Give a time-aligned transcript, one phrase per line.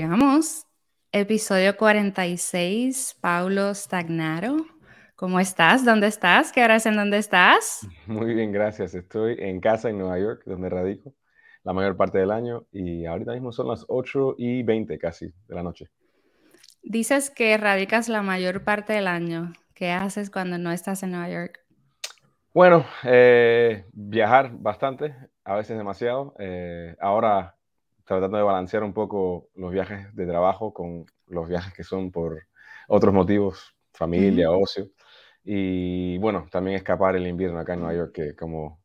[0.00, 0.64] llegamos.
[1.10, 4.58] Episodio 46, Paulo Stagnaro.
[5.16, 5.84] ¿Cómo estás?
[5.84, 6.52] ¿Dónde estás?
[6.52, 7.84] ¿Qué hora es en dónde estás?
[8.06, 8.94] Muy bien, gracias.
[8.94, 11.14] Estoy en casa en Nueva York, donde radico
[11.64, 15.54] la mayor parte del año y ahorita mismo son las 8 y 20 casi de
[15.56, 15.88] la noche.
[16.84, 19.52] Dices que radicas la mayor parte del año.
[19.74, 21.58] ¿Qué haces cuando no estás en Nueva York?
[22.54, 26.36] Bueno, eh, viajar bastante, a veces demasiado.
[26.38, 27.57] Eh, ahora
[28.08, 32.48] tratando de balancear un poco los viajes de trabajo con los viajes que son por
[32.88, 34.88] otros motivos, familia, ocio.
[35.44, 38.80] Y bueno, también escapar el invierno acá en Nueva York, que como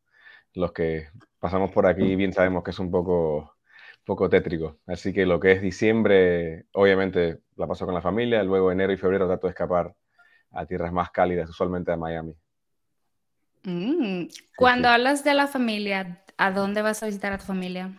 [0.54, 1.08] los que
[1.40, 3.56] pasamos por aquí bien sabemos que es un poco,
[4.06, 4.80] poco tétrico.
[4.88, 8.98] Así que lo que es diciembre, obviamente la paso con la familia, luego enero y
[8.98, 9.96] febrero trato de escapar
[10.52, 12.36] a tierras más cálidas, usualmente a Miami.
[13.64, 17.92] Mm, Cuando hablas de la familia, ¿a dónde vas a visitar a tu familia?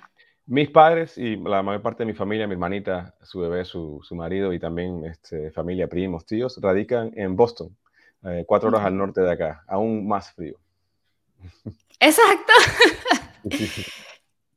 [0.46, 4.14] Mis padres y la mayor parte de mi familia, mi hermanita, su bebé, su, su
[4.14, 7.74] marido y también este, familia, primos, tíos, radican en Boston,
[8.24, 10.58] eh, cuatro horas al norte de acá, aún más frío.
[12.00, 12.52] Exacto.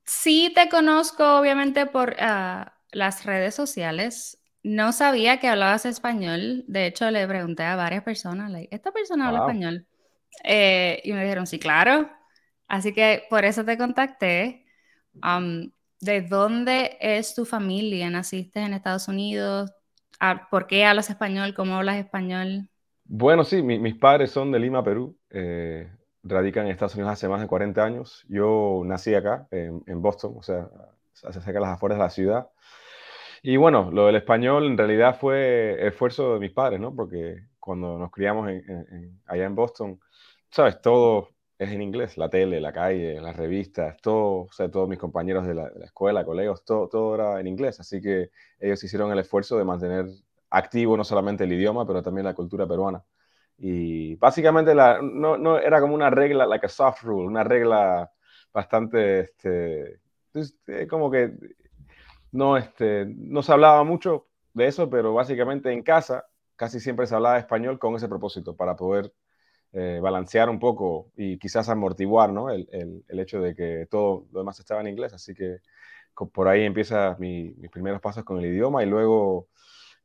[0.03, 4.41] sí te conozco, obviamente, por uh, las redes sociales.
[4.63, 6.65] No sabía que hablabas español.
[6.67, 9.85] De hecho, le pregunté a varias personas, like, ¿esta persona habla español?
[10.43, 12.09] Eh, y me dijeron, sí, claro.
[12.67, 14.65] Así que por eso te contacté.
[15.23, 18.09] Um, ¿De dónde es tu familia?
[18.09, 19.71] ¿Naciste en Estados Unidos?
[20.19, 21.53] Ah, ¿Por qué hablas español?
[21.55, 22.69] ¿Cómo hablas español?
[23.05, 25.17] Bueno, sí, mi, mis padres son de Lima, Perú.
[25.29, 25.89] Eh,
[26.23, 28.25] radican en Estados Unidos hace más de 40 años.
[28.27, 30.69] Yo nací acá, en, en Boston, o sea,
[31.13, 32.49] se cerca las afueras de la ciudad.
[33.41, 36.93] Y bueno, lo del español en realidad fue esfuerzo de mis padres, ¿no?
[36.95, 39.99] Porque cuando nos criamos en, en, allá en Boston,
[40.51, 44.87] sabes, todo es en inglés, la tele, la calle, las revistas, todo, o sea, todos
[44.87, 49.11] mis compañeros de la, escuela, colegas, todo, todo era en inglés, así que ellos hicieron
[49.11, 50.05] el esfuerzo de mantener
[50.49, 53.03] activo no solamente el idioma, pero también la cultura peruana.
[53.57, 58.11] Y básicamente la, no, no, era como una regla, like a soft rule, una regla
[58.53, 59.99] bastante, este,
[60.31, 61.33] pues, eh, como que
[62.31, 67.15] no, este, no se hablaba mucho de eso, pero básicamente en casa casi siempre se
[67.15, 69.11] hablaba español con ese propósito, para poder
[69.73, 72.49] eh, balancear un poco y quizás amortiguar ¿no?
[72.49, 75.13] el, el, el, hecho de que todo lo demás estaba en inglés.
[75.13, 75.59] Así que
[76.25, 79.47] por ahí empieza mi, mis primeros pasos con el idioma y luego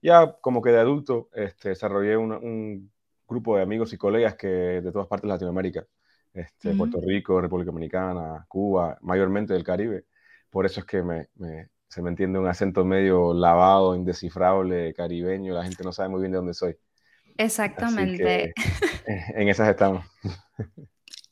[0.02, 2.92] ya como que de adulto este, desarrollé un, un,
[3.28, 5.86] grupo de amigos y colegas que de todas partes de Latinoamérica,
[6.34, 6.78] este, uh -huh.
[6.78, 10.04] Puerto Rico, República Dominicana, Cuba, mayormente del Caribe.
[10.50, 15.54] Por eso es que me, me, se me entiende un acento medio lavado, indescifrable, caribeño,
[15.54, 16.76] la gente no sabe muy bien de dónde soy.
[17.36, 18.52] Exactamente.
[19.06, 20.04] en esas estamos.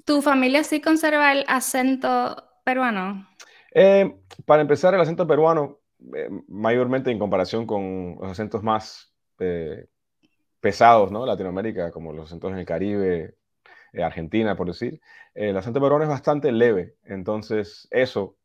[0.05, 3.29] ¿Tu familia sí conserva el acento peruano?
[3.73, 5.79] Eh, para empezar, el acento peruano,
[6.15, 9.87] eh, mayormente en comparación con los acentos más eh,
[10.61, 11.25] pesados, ¿no?
[11.27, 13.37] Latinoamérica, como los acentos en el Caribe,
[14.03, 15.01] Argentina, por decir,
[15.35, 16.95] el acento peruano es bastante leve.
[17.05, 18.37] Entonces, eso,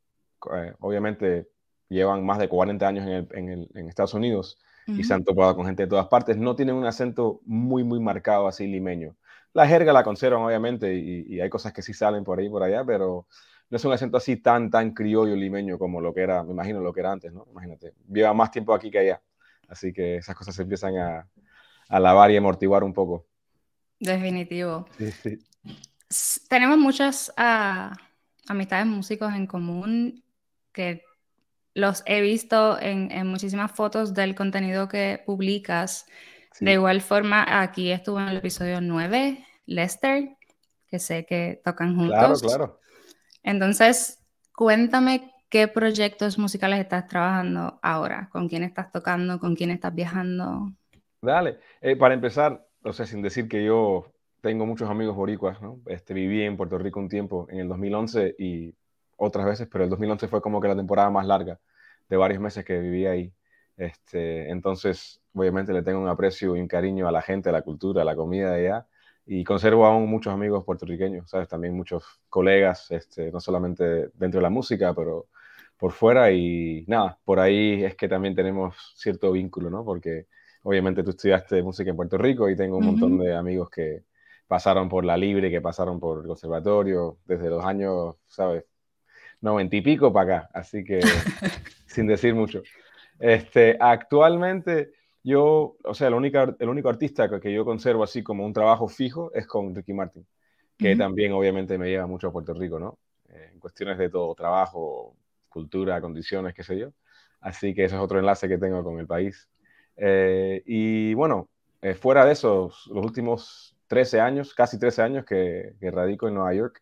[0.79, 1.47] obviamente,
[1.89, 4.57] llevan más de 40 años en, el, en, el, en Estados Unidos
[4.87, 7.99] y se han topado con gente de todas partes, no tienen un acento muy, muy
[7.99, 9.15] marcado así limeño.
[9.53, 12.61] La jerga la conservan, obviamente, y, y, hay cosas que sí salen por ahí por
[12.61, 13.25] allá, pero
[13.69, 16.81] no es un acento así tan, tan criollo limeño como lo que era, me imagino,
[16.81, 17.47] lo que era antes, ¿no?
[17.49, 19.21] Imagínate, lleva más tiempo aquí que allá.
[19.67, 21.27] Así que esas cosas se empiezan a,
[21.89, 23.25] a lavar y amortiguar un poco.
[23.99, 24.85] Definitivo.
[24.97, 25.39] Sí, sí.
[26.47, 27.95] Tenemos muchas uh,
[28.47, 30.23] amistades músicos en común
[30.71, 31.04] que
[31.75, 36.07] los he visto en, en, muchísimas fotos del contenido que publicas.
[36.53, 36.65] Sí.
[36.65, 40.37] De igual forma, aquí estuvo en el episodio 9, Lester,
[40.87, 42.41] que sé que tocan juntos.
[42.41, 42.79] Claro, claro.
[43.43, 44.23] Entonces,
[44.55, 50.71] cuéntame qué proyectos musicales estás trabajando ahora, con quién estás tocando, con quién estás viajando.
[51.21, 55.81] Dale, eh, para empezar, o sea, sin decir que yo tengo muchos amigos boricuas, ¿no?
[55.87, 58.73] Este, viví en Puerto Rico un tiempo, en el 2011, y
[59.17, 61.59] otras veces, pero el 2011 fue como que la temporada más larga
[62.09, 63.33] de varios meses que viví ahí.
[63.77, 67.61] Este, entonces, obviamente le tengo un aprecio y un cariño a la gente, a la
[67.61, 68.87] cultura, a la comida de allá,
[69.25, 71.47] y conservo aún muchos amigos puertorriqueños, ¿sabes?
[71.49, 75.27] También muchos colegas, este, no solamente dentro de la música, pero
[75.77, 79.83] por fuera, y nada, por ahí es que también tenemos cierto vínculo, ¿no?
[79.83, 80.27] Porque
[80.63, 82.91] obviamente tú estudiaste música en Puerto Rico y tengo un uh -huh.
[82.91, 84.03] montón de amigos que
[84.47, 88.63] pasaron por la Libre, que pasaron por el conservatorio, desde los años, ¿sabes?
[89.45, 90.99] Noventa y pico para acá, así que
[91.85, 92.63] sin decir mucho.
[93.19, 94.91] Este, actualmente
[95.23, 98.53] yo, o sea, el único, el único artista que, que, yo conservo así como un
[98.53, 100.25] trabajo fijo es con Ricky Martin,
[100.77, 100.97] que uh -huh.
[100.97, 102.97] también obviamente me lleva mucho a Puerto Rico, ¿no?
[103.29, 105.15] Eh, en cuestiones de todo, trabajo,
[105.47, 106.89] cultura, condiciones, qué sé yo.
[107.39, 109.47] Así que eso es otro enlace que tengo con el país.
[109.95, 111.49] Eh, y bueno,
[111.81, 116.33] eh, fuera de eso, los últimos 13 años, casi 13 años que, que, radico en
[116.35, 116.81] Nueva York,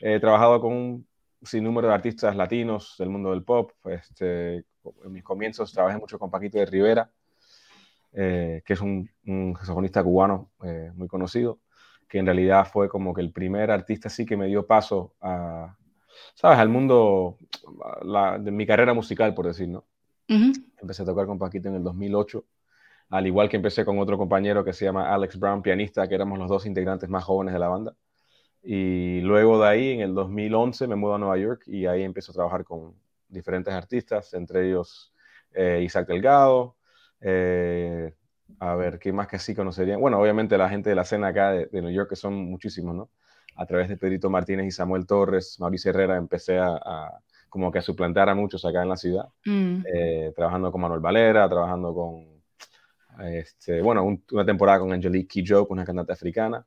[0.00, 1.06] he trabajado con
[1.40, 3.72] un sinnúmero de artistas latinos del mundo del pop.
[3.84, 7.10] Este, en mis comienzos trabajé mucho con Paquito de Rivera,
[8.12, 10.50] eh, que es un, un saxofonista cubano
[10.94, 11.60] muy conocido,
[12.08, 15.76] que en realidad fue como que el primer artista sí que me dio paso a,
[16.34, 16.58] ¿sabes?
[16.58, 17.38] Al mundo
[18.40, 19.84] de mi carrera musical, por decir, ¿no?
[20.80, 22.44] Empecé a tocar con Paquito en el 2008,
[23.10, 26.38] al igual que empecé con otro compañero que se llama Alex Brown, pianista, que éramos
[26.38, 27.94] los dos integrantes más jóvenes de la banda.
[28.70, 32.32] Y luego de ahí, en el 2011, me mudo a Nueva York y ahí empiezo
[32.32, 32.94] a trabajar con
[33.26, 35.14] diferentes artistas, entre ellos
[35.54, 36.76] eh, Isaac Delgado,
[37.22, 38.12] eh,
[38.58, 40.00] a ver, ¿qué más que sí conocerían?
[40.02, 42.94] Bueno, obviamente la gente de la escena acá de, de New York, que son muchísimos,
[42.94, 43.10] ¿no?
[43.56, 47.10] a través de Pedrito Martínez y Samuel Torres, Mauricio Herrera, empecé a,
[47.48, 49.82] como que a suplantar a muchos acá en la ciudad, mm.
[49.94, 52.26] eh, trabajando con Manuel Valera, trabajando con,
[53.30, 56.66] este, bueno, una temporada con Angelique Kidjo, una cantante africana.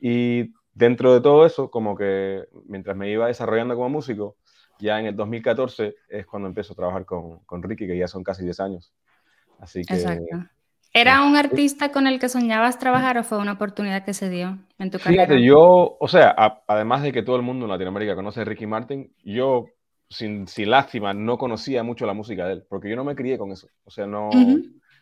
[0.00, 4.36] Y dentro de todo eso, como que mientras me iba desarrollando como músico,
[4.78, 8.22] ya en el 2014 es cuando empiezo a trabajar con, con Ricky, que ya son
[8.22, 8.92] casi 10 años.
[9.58, 10.36] Así que Exacto.
[10.92, 14.58] ¿Era un artista con el que soñabas trabajar o fue una oportunidad que se dio
[14.78, 15.24] en tu carrera?
[15.24, 16.34] Fíjate, yo, o sea,
[16.66, 19.66] además de que todo el mundo en Latinoamérica conoce a Ricky Martin, yo,
[20.08, 23.36] sin, sin, lástima, no conocía mucho la música de él, porque yo no me crié
[23.36, 23.68] con eso.
[23.84, 24.30] O sea, no,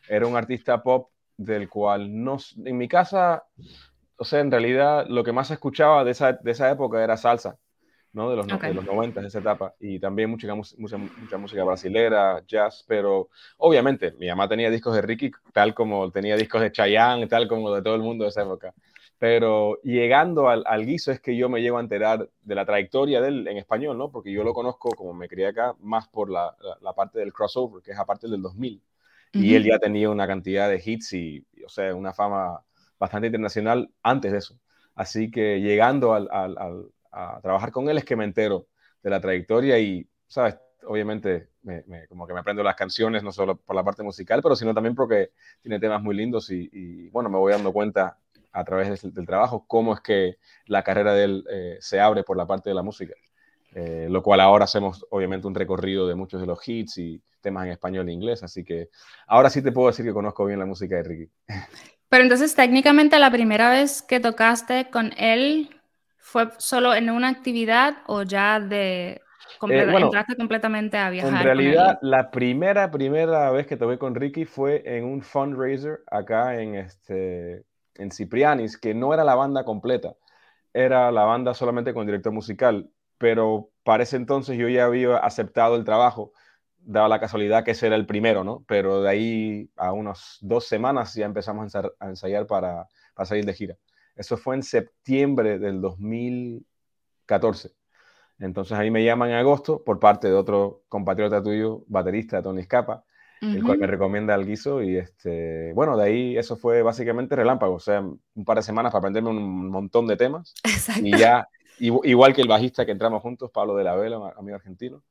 [0.09, 3.45] era un artista pop del cual no, en mi casa,
[4.17, 7.59] o sea, en realidad lo que más escuchaba de esa, de esa época era salsa.
[8.15, 8.31] ¿no?
[8.31, 9.75] De los, de los 90, de esa etapa.
[9.81, 13.29] Y también mucha, mucha, mucha música brasilera, jazz, pero
[13.59, 17.75] obviamente mi mamá tenía discos de Ricky, tal como tenía discos de Chayanne, tal como
[17.75, 18.73] de todo el mundo de esa época.
[19.19, 23.21] Pero llegando al, al, guiso es que yo me llevo a enterar de la trayectoria
[23.21, 24.11] de él en español, ¿no?
[24.11, 27.83] Porque yo lo conozco, como me crié acá, más por la, la, parte del crossover,
[27.83, 28.81] que es aparte del 2000.
[29.33, 32.61] Y él ya tenía una cantidad de hits y, o sea, una fama
[33.05, 34.59] bastante internacional antes de eso.
[34.95, 38.67] Así que llegando al, al, a trabajar con él es que me entero
[39.03, 40.57] de la trayectoria y, ¿sabes?
[40.87, 44.55] Obviamente, me, como que me aprendo las canciones, no solo por la parte musical, pero
[44.55, 48.19] sino también porque tiene temas muy lindos y, bueno, me voy dando cuenta
[48.53, 50.37] a través del, trabajo cómo es que
[50.67, 53.15] la carrera de él eh, se abre por la parte de la música.
[53.77, 57.67] Eh, lo cual ahora hacemos obviamente un recorrido de muchos de los hits y temas
[57.67, 58.89] en español e inglés, así que
[59.27, 61.33] ahora sí te puedo decir que conozco bien la música de Ricky.
[62.15, 65.69] Pero entonces técnicamente la primera vez que tocaste con él
[66.35, 69.21] ¿Fue solo en una actividad o ya de eh,
[69.61, 71.33] entraste completamente a viajar?
[71.33, 76.61] En realidad, la primera, primera vez que toqué con Ricky fue en un fundraiser acá
[76.61, 77.65] en, este,
[77.97, 80.15] en Ciprianis, que no era la banda completa,
[80.73, 82.89] era la banda solamente con director musical,
[83.19, 86.33] pero para ese entonces yo ya había aceptado el trabajo,
[86.85, 88.65] daba la casualidad que ese era el primero, ¿no?
[88.67, 93.55] Pero de ahí a unas dos semanas ya empezamos a ensayar para, para salir de
[93.55, 93.77] gira.
[94.17, 97.73] Eso fue en septiembre del 2014.
[98.39, 103.05] Entonces ahí me llaman en agosto por parte de otro compatriota tuyo, baterista, Tony Escapa,
[103.41, 107.75] el cual me recomienda el guiso y este, bueno, de ahí eso fue básicamente relámpago,
[107.75, 110.55] o sea, un par de semanas para aprenderme un montón de temas.
[110.65, 111.03] Exacto.
[111.05, 111.47] Y ya,
[111.79, 115.03] igual que el bajista que entramos juntos, Pablo de la Vela, amigo argentino,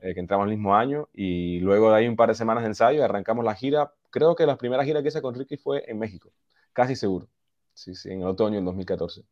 [0.00, 2.68] eh, que entramos el mismo año y luego de ahí un par de semanas de
[2.68, 3.92] ensayo arrancamos la gira.
[4.10, 6.30] Creo que la primera gira que hice con Ricky fue en México,
[6.72, 7.28] casi seguro
[7.78, 9.22] sí, sí, en otoño del 2014.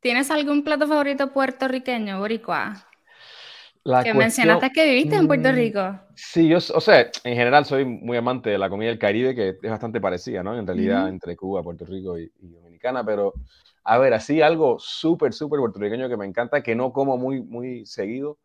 [0.00, 2.86] ¿Tienes algún plato favorito puertorriqueño, boricua?
[4.04, 6.00] Que mencionaste que viviste en Puerto mm, Rico.
[6.14, 9.56] Sí, yo, o sea, en general soy muy amante de la comida del Caribe, que
[9.60, 10.56] es bastante parecida, ¿no?
[10.58, 13.34] En realidad, entre Cuba, Puerto Rico y, Dominicana, pero
[13.84, 17.84] a ver, así algo súper, súper puertorriqueño que me encanta, que no como muy, muy
[17.86, 18.38] seguido,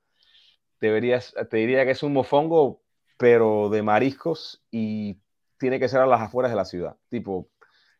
[0.81, 2.81] deberías, te diría que es un mofongo,
[3.17, 5.17] pero de mariscos y
[5.59, 7.49] tiene que ser a las afueras de la ciudad, tipo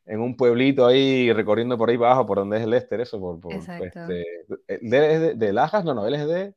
[0.08, 3.42] en un pueblito ahí recorriendo por ahí abajo, por donde es el Lester, eso, por,
[3.42, 4.26] por este,
[4.68, 5.84] ¿él es de, Lajas?
[5.84, 6.56] No, no, él es de,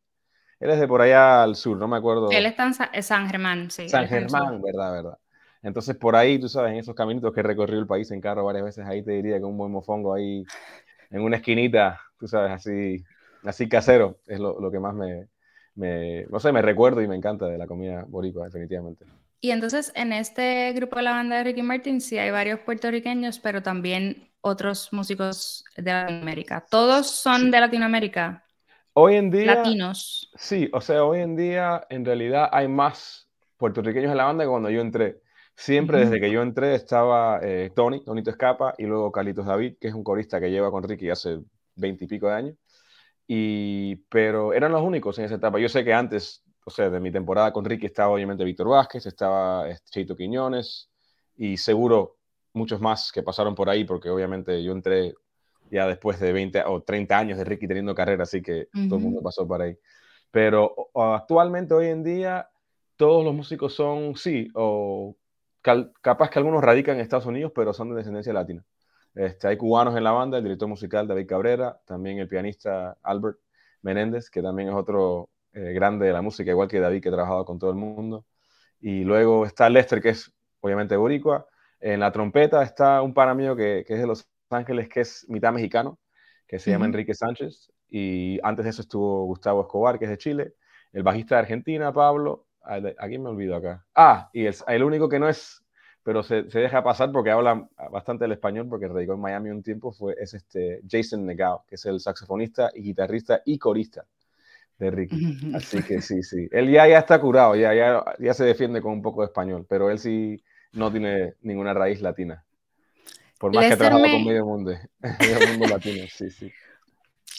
[0.61, 2.31] él es de por allá al sur, no me acuerdo.
[2.31, 3.89] Él está en San, Germán, sí.
[3.89, 5.19] San Germán, verdad, verdad.
[5.63, 8.45] Entonces por ahí, tú sabes, en esos caminitos que he recorrido el país en carro
[8.45, 10.45] varias veces, ahí te diría que un buen mofongo ahí
[11.11, 13.03] en una esquinita, tú sabes, así,
[13.45, 15.29] así casero, es lo, lo que más me,
[15.75, 19.07] me, no sé, me recuerdo y me encanta de la comida boricua, definitivamente.
[19.41, 23.39] Y entonces en este grupo de la banda de Ricky Martin sí hay varios puertorriqueños,
[23.39, 26.67] pero también otros músicos de Latinoamérica.
[26.69, 28.45] ¿Todos son de Latinoamérica?
[28.95, 29.57] Hoy en día...
[29.57, 30.31] Latinos.
[30.35, 34.51] Sí, o sea, hoy en día en realidad hay más puertorriqueños en la banda que
[34.51, 35.21] cuando yo entré.
[35.55, 39.89] Siempre desde que yo entré estaba eh, Tony, Tonito Escapa, y luego Carlitos David, que
[39.89, 41.39] es un corista que lleva con Ricky hace
[41.75, 42.57] veinte y pico de años.
[43.27, 45.59] Y, pero eran los únicos en esa etapa.
[45.59, 49.07] Yo sé que antes o sea, de mi temporada con Ricky estaba obviamente Víctor Vázquez,
[49.07, 50.91] estaba este, Cheito Quiñones
[51.37, 52.17] y seguro
[52.53, 55.15] muchos más que pasaron por ahí, porque obviamente yo entré
[55.71, 59.05] ya después de 20 o 30 años de Ricky teniendo carrera, así que todo el
[59.05, 59.79] mundo pasó por ahí.
[60.31, 62.49] Pero actualmente, hoy en día,
[62.97, 65.17] todos los músicos son, sí, o
[65.63, 68.65] capaz que algunos radican en Estados Unidos, pero son de descendencia latina.
[69.15, 73.39] Este, hay cubanos en la banda, el director musical David Cabrera, también el pianista Albert
[73.83, 77.13] Menéndez, que también es otro eh, grande de la música, igual que David, que ha
[77.13, 78.25] trabajado con todo el mundo.
[78.81, 81.47] Y luego está Lester, que es obviamente boricua.
[81.81, 85.27] En la trompeta está un par mío que, que es de Los Ángeles, que es
[85.29, 85.99] mitad mexicano,
[86.47, 87.73] que se llama Enrique Sánchez.
[87.89, 90.55] Y antes de eso estuvo Gustavo Escobar, que es de Chile.
[90.93, 92.47] El bajista de Argentina, Pablo.
[92.63, 93.87] ¿A quién me olvido acá?
[93.95, 95.65] Ah, y el, el único que no es
[96.03, 99.93] pero se, deja pasar porque habla bastante el español, porque radicó en Miami un tiempo,
[99.93, 104.07] fue, es este Jason Negao, que es el saxofonista y guitarrista y corista
[104.79, 105.53] de Ricky.
[105.55, 106.49] Así que sí, sí.
[106.51, 109.67] Él ya, ya está curado, ya, ya, ya se defiende con un poco de español,
[109.69, 110.43] pero él sí
[110.73, 112.45] no tiene ninguna raíz latina.
[113.41, 114.73] Por más que ha trabajado con medio mundo,
[115.19, 116.53] medio mundo latino, sí, sí.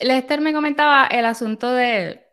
[0.01, 2.25] Lester me comentaba el asunto de,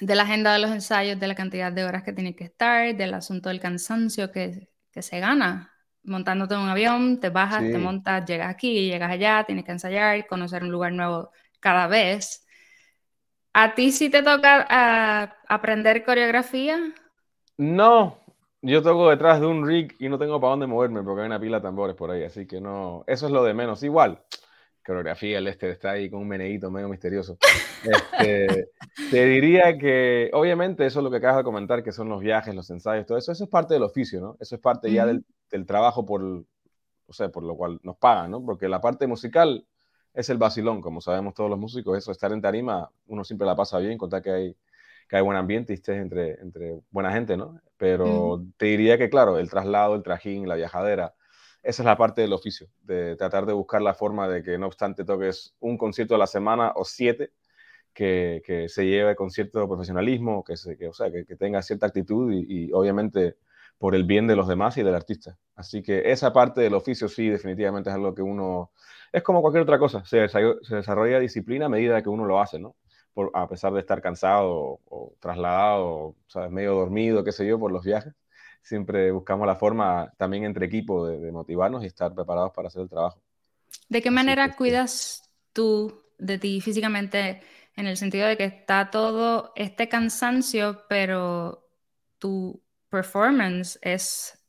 [0.00, 2.96] de la agenda de los ensayos, de la cantidad de horas que tiene que estar,
[2.96, 5.74] del asunto del cansancio que que se gana.
[6.04, 10.26] Montándote en un avión, te bajas, te montas, llegas aquí, llegas allá, tienes que ensayar,
[10.26, 12.46] conocer un lugar nuevo cada vez.
[13.52, 16.78] ¿A ti sí te toca ah, aprender coreografía?
[17.58, 18.24] No,
[18.62, 21.40] yo toco detrás de un rig y no tengo para dónde moverme porque hay una
[21.40, 23.82] pila de tambores por ahí, así que no, eso es lo de menos.
[23.82, 24.22] Igual,
[24.86, 27.36] coreografía, el este está ahí con un meneíto medio misterioso.
[27.82, 28.70] Este,
[29.10, 32.54] te diría que, obviamente, eso es lo que acabas de comentar, que son los viajes,
[32.54, 34.36] los ensayos, todo eso, eso es parte del oficio, ¿no?
[34.40, 35.24] Eso es parte ya del,
[35.66, 38.44] trabajo por, o sea, por lo cual nos pagan, ¿no?
[38.44, 39.66] Porque la parte musical
[40.14, 43.56] es el vacilón, como sabemos todos los músicos, eso, estar en tarima, uno siempre la
[43.56, 44.56] pasa bien, contar que hay,
[45.08, 47.60] que hay buen ambiente y estés entre, entre buena gente, ¿no?
[47.76, 51.14] Pero te diría que, claro, el traslado, el trajín, la viajadera,
[51.62, 54.66] esa es la parte del oficio, de tratar de buscar la forma de que no
[54.66, 57.32] obstante toques un concierto a la semana o siete,
[57.92, 61.86] que, que se lleve con cierto profesionalismo, que, se, que, o sea, que, tenga cierta
[61.86, 63.36] actitud y, obviamente
[63.78, 65.38] por el bien de los demás y del artista.
[65.54, 68.70] Así que esa parte del oficio sí, definitivamente es algo que uno,
[69.12, 72.58] es como cualquier otra cosa, se, se desarrolla disciplina a medida que uno lo hace,
[72.58, 72.76] ¿no?
[73.16, 76.50] Por, a pesar de estar cansado o, o trasladado, ¿sabes?
[76.50, 78.12] medio dormido, qué sé yo, por los viajes
[78.66, 82.88] siempre buscamos la forma también entre equipo de, motivarnos y estar preparados para hacer el
[82.88, 83.22] trabajo.
[83.88, 87.42] ¿De qué manera cuidas tú de ti físicamente
[87.76, 91.68] en el sentido de que está todo este cansancio, pero
[92.18, 94.44] tu performance es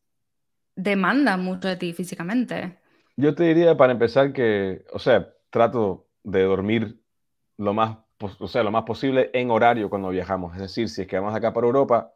[0.75, 2.79] demanda mucho de ti físicamente?
[3.17, 7.03] Yo te diría para empezar que, o sea, trato de dormir
[7.57, 10.55] lo más, o sea, lo más posible en horario cuando viajamos.
[10.55, 12.13] Es decir, si es que vamos acá para Europa,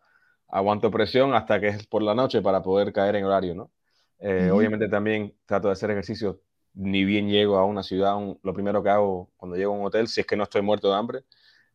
[0.48, 3.72] aguanto presión hasta que es por la noche para poder caer en horario, ¿no?
[4.20, 6.42] Eh, obviamente también trato de hacer ejercicio,
[6.74, 10.08] ni bien llego a una ciudad, lo primero que hago cuando llego a un hotel,
[10.08, 11.24] si es que no estoy muerto de hambre,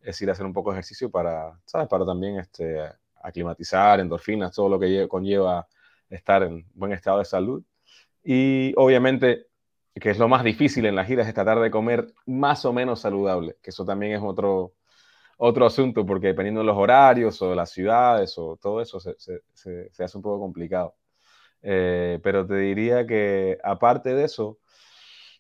[0.01, 1.89] es ir a hacer un poco de ejercicio para, ¿sabes?
[1.89, 2.81] Para también este,
[3.23, 5.67] aclimatizar, endorfinas, todo lo que conlleva
[6.09, 7.63] estar en buen estado de salud.
[8.23, 9.46] Y obviamente,
[10.01, 13.01] que es lo más difícil en las giras, es tratar de comer más o menos
[13.01, 14.75] saludable, que eso también es otro,
[15.39, 19.15] otro asunto, porque dependiendo de los horarios o de las ciudades o todo eso, se,
[19.19, 20.95] se, hace un poco complicado.
[21.63, 24.59] Eh, pero te diría que aparte de eso,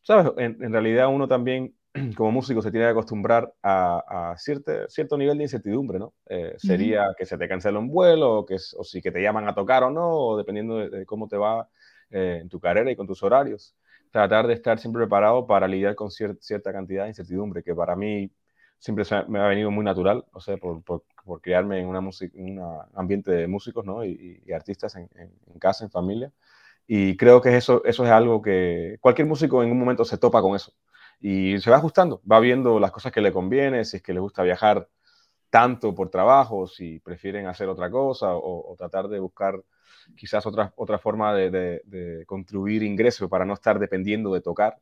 [0.02, 0.32] ¿sabes?
[0.38, 1.74] En, realidad uno también
[2.16, 6.14] como músico se tiene que acostumbrar a, a cierto, cierto nivel de incertidumbre, ¿no?
[6.28, 9.48] Eh, sería que se te cancela un vuelo, o, que, o si que te llaman
[9.48, 11.68] a tocar o no, o dependiendo de, cómo te va
[12.10, 13.76] eh, en tu carrera y con tus horarios.
[14.10, 18.30] Tratar de estar siempre preparado para lidiar con cierta cantidad de incertidumbre, que para mí
[18.78, 23.32] siempre me ha venido muy natural, o sea, por, por, por criarme en, un ambiente
[23.32, 24.04] de músicos ¿no?
[24.04, 26.32] y, artistas en, en, casa, en familia.
[26.86, 30.40] Y creo que eso, eso es algo que cualquier músico en un momento se topa
[30.40, 30.72] con eso.
[31.20, 34.20] Y se va ajustando, va viendo las cosas que le conviene, si es que le
[34.20, 34.88] gusta viajar
[35.50, 39.62] tanto por trabajo, si prefieren hacer otra cosa o, tratar de buscar
[40.16, 44.78] quizás otra, otra forma de, de, de contribuir ingresos para no estar dependiendo de tocar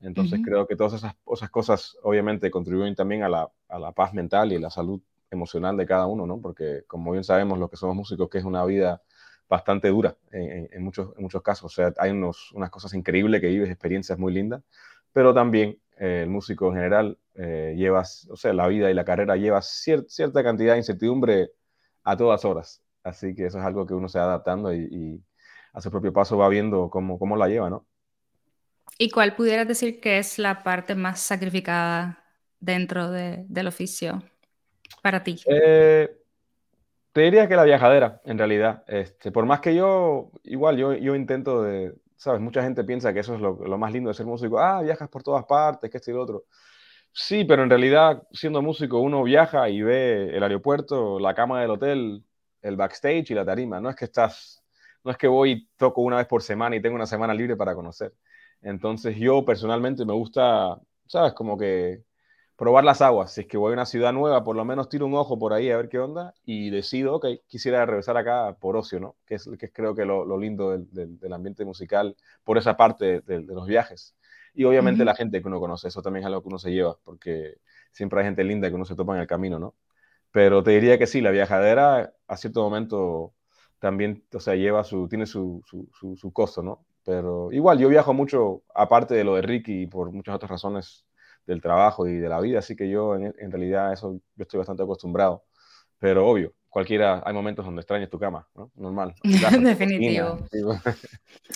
[0.00, 4.12] entonces creo que todas esas, esas, cosas obviamente contribuyen también a la, a la, paz
[4.12, 6.40] mental y la salud emocional de cada uno, ¿no?
[6.40, 9.02] Porque como bien sabemos los que somos músicos que es una vida
[9.48, 11.72] bastante dura en, en, muchos, en muchos casos.
[11.72, 14.62] O sea, hay unos, unas cosas increíbles que vives, experiencias muy lindas,
[15.12, 19.04] pero también eh, el músico en general eh, lleva, o sea, la vida y la
[19.04, 21.52] carrera lleva cierta cantidad de incertidumbre
[22.04, 22.82] a todas horas.
[23.06, 25.24] Así que eso es algo que uno se va adaptando y, y
[25.72, 27.86] a su propio paso va viendo cómo, cómo la lleva, ¿no?
[28.98, 32.24] ¿Y cuál pudieras decir que es la parte más sacrificada
[32.60, 34.22] dentro del oficio
[35.02, 35.40] para ti?
[35.46, 36.08] Eh,
[37.12, 38.84] Te diría que la viajadera, en realidad.
[38.86, 42.40] Este, por más que yo, igual, yo, yo intento de, ¿sabes?
[42.42, 44.58] Mucha gente piensa que eso es lo, lo, más lindo de ser músico.
[44.60, 46.44] Ah, viajas por todas partes, que esto y lo otro.
[47.12, 51.70] Sí, pero en realidad, siendo músico, uno viaja y ve el aeropuerto, la cama del
[51.72, 52.24] hotel,
[52.66, 53.80] el backstage y la tarima.
[53.80, 54.62] No es que estás,
[55.04, 57.56] no es que voy y toco una vez por semana y tengo una semana libre
[57.56, 58.14] para conocer.
[58.62, 61.32] Entonces yo personalmente me gusta, ¿sabes?
[61.34, 62.02] Como que
[62.56, 63.32] probar las aguas.
[63.32, 65.52] Si es que voy a una ciudad nueva, por lo menos tiro un ojo por
[65.52, 69.16] ahí a ver qué onda y decido, ok, quisiera regresar acá por ocio, ¿no?
[69.26, 73.20] Que es, que creo que lo, lo lindo del, del, ambiente musical por esa parte
[73.22, 74.16] de, de los viajes.
[74.54, 76.96] Y obviamente la gente que uno conoce, eso también es algo que uno se lleva,
[77.04, 77.58] porque
[77.92, 79.74] siempre hay gente linda que uno se topa en el camino, ¿no?
[80.36, 83.32] Pero te diría que sí, la viajadera a cierto momento
[83.78, 86.84] también, o sea, lleva su, tiene su, su, su costo, ¿no?
[87.06, 91.06] Pero igual, yo viajo mucho, aparte de lo de Ricky, por muchas otras razones
[91.46, 94.58] del trabajo y de la vida, así que yo en, en realidad eso yo estoy
[94.58, 95.44] bastante acostumbrado.
[95.98, 98.70] Pero obvio, cualquiera, hay momentos donde extrañas tu cama, ¿no?
[98.74, 99.14] Normal.
[99.24, 100.40] Definitivo.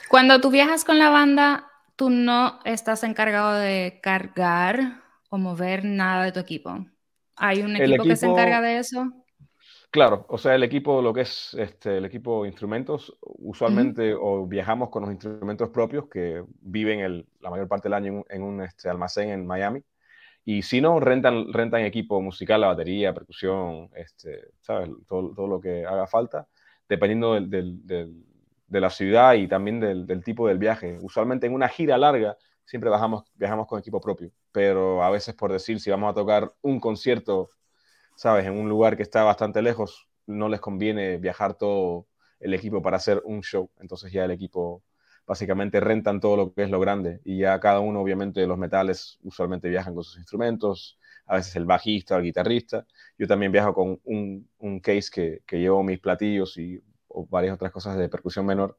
[0.09, 6.25] Cuando tú viajas con la banda, tú no estás encargado de cargar o mover nada
[6.25, 6.87] de tu equipo.
[7.41, 9.11] ¿Hay un equipo, equipo que se encarga de eso?
[9.91, 14.89] Claro, o sea, el equipo, lo que es este, el equipo instrumentos, usualmente o viajamos
[14.89, 18.89] con los instrumentos propios que viven el, la mayor parte del año en, un este,
[18.89, 19.83] almacén en Miami.
[20.45, 24.89] Y si no, rentan, rentan equipo musical, la batería, percusión, este, ¿sabes?
[25.09, 26.47] Todo, todo lo que haga falta,
[26.89, 28.25] dependiendo del, del, del,
[28.71, 30.97] de la ciudad y también del, tipo del viaje.
[31.03, 35.53] Usualmente en una gira larga siempre bajamos, viajamos con equipo propio, pero a veces por
[35.53, 37.51] decir, si vamos a tocar un concierto
[38.21, 38.45] ¿sabes?
[38.47, 42.07] En un lugar que está bastante lejos, no les conviene viajar todo
[42.39, 43.71] el equipo para hacer un show.
[43.79, 44.83] Entonces ya el equipo
[45.27, 48.59] básicamente rentan todo lo que es lo grande y ya cada uno, obviamente, de los
[48.59, 52.87] metales usualmente viajan con sus instrumentos, a veces el bajista el guitarrista.
[53.17, 56.79] Yo también viajo con un, un case que, que, llevo mis platillos y
[57.31, 58.79] varias otras cosas de percusión menor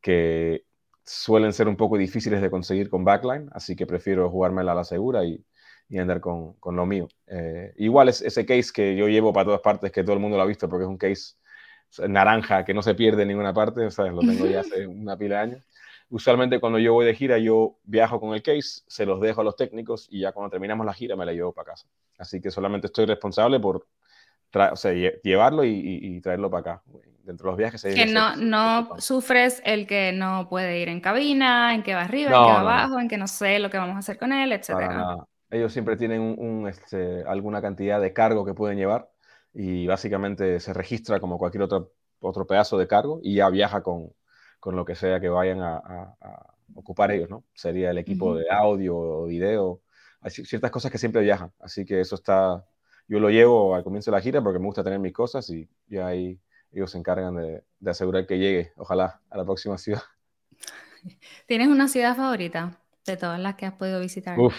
[0.00, 0.64] que
[1.08, 4.84] suelen ser un poco difíciles de conseguir con backline, así que prefiero jugármela a la
[4.84, 5.44] segura y,
[5.88, 7.08] y andar con, con lo mío.
[7.26, 10.36] Eh, igual es ese case que yo llevo para todas partes, que todo el mundo
[10.36, 11.34] lo ha visto porque es un case
[12.06, 14.12] naranja que no se pierde en ninguna parte, ¿sabes?
[14.12, 15.64] lo tengo ya hace una pila de años.
[16.10, 19.44] Usualmente cuando yo voy de gira, yo viajo con el case, se los dejo a
[19.44, 21.86] los técnicos y ya cuando terminamos la gira me la llevo para casa.
[22.18, 23.86] Así que solamente estoy responsable por
[24.54, 26.82] o sea, llevarlo y, y, traerlo para acá.
[27.22, 27.82] Dentro de los viajes.
[27.82, 32.30] Que no, no sufres el que no puede ir en cabina, en que va arriba,
[32.30, 34.50] en que va abajo, en que no sé lo que vamos a hacer con él,
[34.52, 34.70] etc.
[35.50, 39.10] Ellos siempre tienen un, este, alguna cantidad de cargo que pueden llevar
[39.52, 44.12] y básicamente se registra como cualquier otro, otro pedazo de cargo y ya viaja con,
[44.60, 47.44] con lo que sea que vayan a, a, ocupar ellos, ¿no?
[47.54, 49.82] Sería el equipo de audio o video.
[50.20, 52.64] Hay ciertas cosas que siempre viajan, así que eso está,
[53.08, 55.68] yo lo llevo al comienzo de la gira porque me gusta tener mis cosas y
[55.86, 56.38] ya ahí
[56.70, 60.02] ellos se encargan de, de asegurar que llegue, ojalá, a la próxima ciudad.
[61.46, 64.38] ¿Tienes una ciudad favorita de todas las que has podido visitar?
[64.38, 64.54] Uf,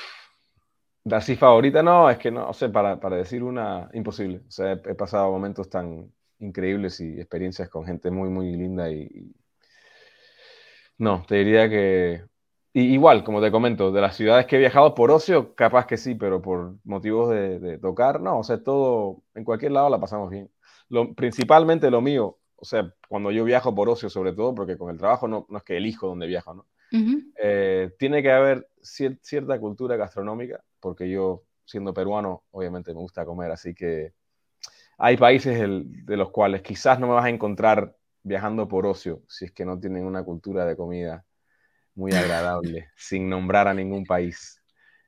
[1.12, 4.42] Así favorita, no, es que no, o sea, para, para decir una, imposible.
[4.48, 9.34] O sea, he, pasado momentos tan increíbles y experiencias con gente muy, muy linda y,
[10.98, 12.26] no, te diría que
[12.74, 16.16] igual, como te comento, de las ciudades que he viajado por ocio, capaz que sí,
[16.16, 20.30] pero por motivos de, de tocar, no, o sea, todo, en cualquier lado la pasamos
[20.30, 20.50] bien.
[20.90, 24.90] Lo, principalmente lo mío, o sea, cuando yo viajo por ocio sobre todo, porque con
[24.90, 26.66] el trabajo no, no es que elijo dónde viajo, ¿no?
[27.42, 33.26] eh, tiene que haber cier cierta cultura gastronómica porque yo, siendo peruano, obviamente me gusta
[33.26, 34.14] comer, así que
[34.98, 39.22] hay países el, de los cuales quizás no me vas a encontrar viajando por ocio,
[39.28, 41.26] si es que no tienen una cultura de comida
[42.00, 44.62] muy agradable, sin nombrar a ningún país.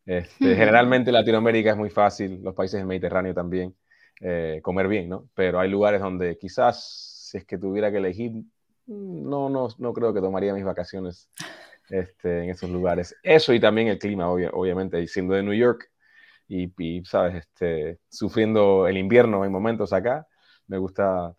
[0.06, 3.76] Este, generalmente Latinoamérica es muy fácil, los países del Mediterráneo también,
[4.20, 5.30] eh, comer bien, ¿no?
[5.34, 8.34] Pero hay lugares donde quizás, si es que tuviera que elegir,
[8.88, 11.30] no, no, no creo que tomaría mis vacaciones
[11.90, 13.16] este, en esos lugares.
[13.24, 15.90] Eso y también el clima, obviamente, siendo de New York
[16.48, 20.28] y, y, sabes, este, sufriendo el invierno en momentos acá,
[20.68, 21.36] me gusta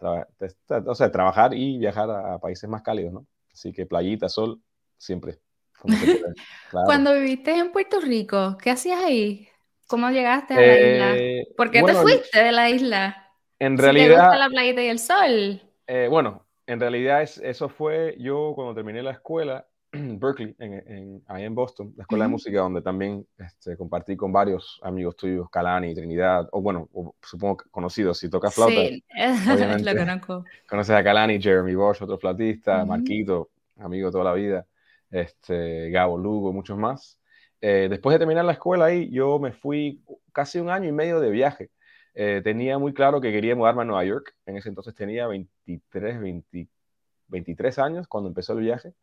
[0.86, 3.26] o sea, trabajar y viajar a, países más cálidos, ¿no?
[3.52, 4.62] Así que playita, sol,
[5.02, 5.38] siempre.
[6.70, 6.86] Claro.
[6.86, 9.46] Cuando viviste en Puerto Rico, ¿qué hacías ahí?
[9.88, 11.16] ¿Cómo llegaste a la isla?
[11.16, 13.30] Eh, ¿Por qué bueno, te fuiste de la isla?
[13.58, 14.06] En si realidad.
[14.06, 15.62] Te gusta la playita y el sol.
[15.86, 21.22] Eh, bueno, en realidad es, eso fue yo cuando terminé la escuela, Berkeley, en, en,
[21.26, 22.28] ahí en Boston, la escuela uh -huh.
[22.28, 27.14] de música, donde también este, compartí con varios amigos tuyos, Calani, Trinidad, o bueno, o,
[27.20, 28.80] supongo que conocidos, si tocas flauta.
[28.80, 29.04] Sí,
[29.84, 30.44] lo conozco.
[30.66, 32.86] Conoces a Calani, Jeremy Bosch, otro flautista, uh -huh.
[32.86, 34.66] Marquito, amigo toda la vida,
[35.12, 37.20] este, Gabo Lugo, muchos más.
[37.60, 41.20] Eh, después de terminar la escuela ahí, yo me fui casi un año y medio
[41.20, 41.70] de viaje.
[42.14, 44.34] eh, tenía muy claro que quería mudarme a Nueva York.
[44.46, 46.20] En ese entonces tenía 23,
[47.28, 48.94] 23 años cuando empezó el viaje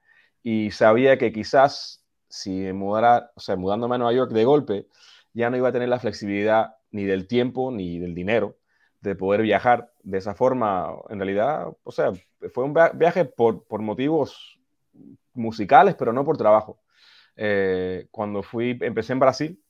[0.44, 4.88] y sabía que quizás si me mudara, o sea, mudándome a Nueva York de golpe,
[5.34, 8.58] ya no iba a tener la flexibilidad ni del tiempo ni del dinero
[9.02, 10.94] de poder viajar de esa forma.
[11.10, 12.12] En realidad, o sea,
[12.54, 14.59] fue un viaje por, por motivos
[15.40, 16.82] musicales, pero no por trabajo.
[17.36, 19.64] Eh, cuando fui, empecé en Brasil,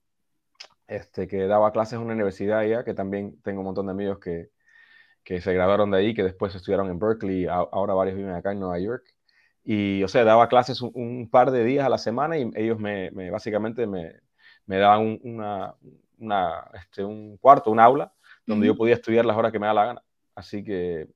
[0.88, 4.20] este, que daba clases en una universidad allá, que también tengo un montón de amigos
[4.20, 4.50] que,
[5.24, 8.60] que se graduaron de ahí, que después estudiaron en Berkeley, ahora varios viven acá en
[8.60, 9.06] Nueva York.
[9.64, 13.12] Y, o sea, daba clases un, par de días a la semana y ellos me,
[13.30, 14.16] básicamente me,
[14.66, 15.76] me daban una,
[16.18, 18.14] una, este, un cuarto, un aula,
[18.46, 20.04] donde yo podía estudiar las horas que me da la gana.
[20.34, 21.08] Así que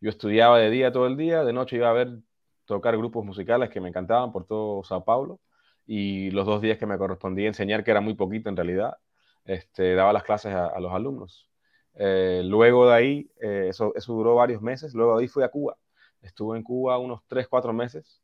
[0.00, 2.18] yo estudiaba de día todo el día, de noche iba a ver
[2.66, 5.40] tocar grupos musicales que me encantaban por todo Sao Paulo
[5.86, 8.98] y los dos días que me correspondía enseñar, que era muy poquito en realidad,
[9.44, 11.48] este, daba las clases a, los alumnos.
[11.94, 15.48] Eh, luego de ahí, eh, eso, eso, duró varios meses, luego de ahí fui a
[15.48, 15.78] Cuba.
[16.22, 18.20] Estuve en Cuba unos 3, 4 meses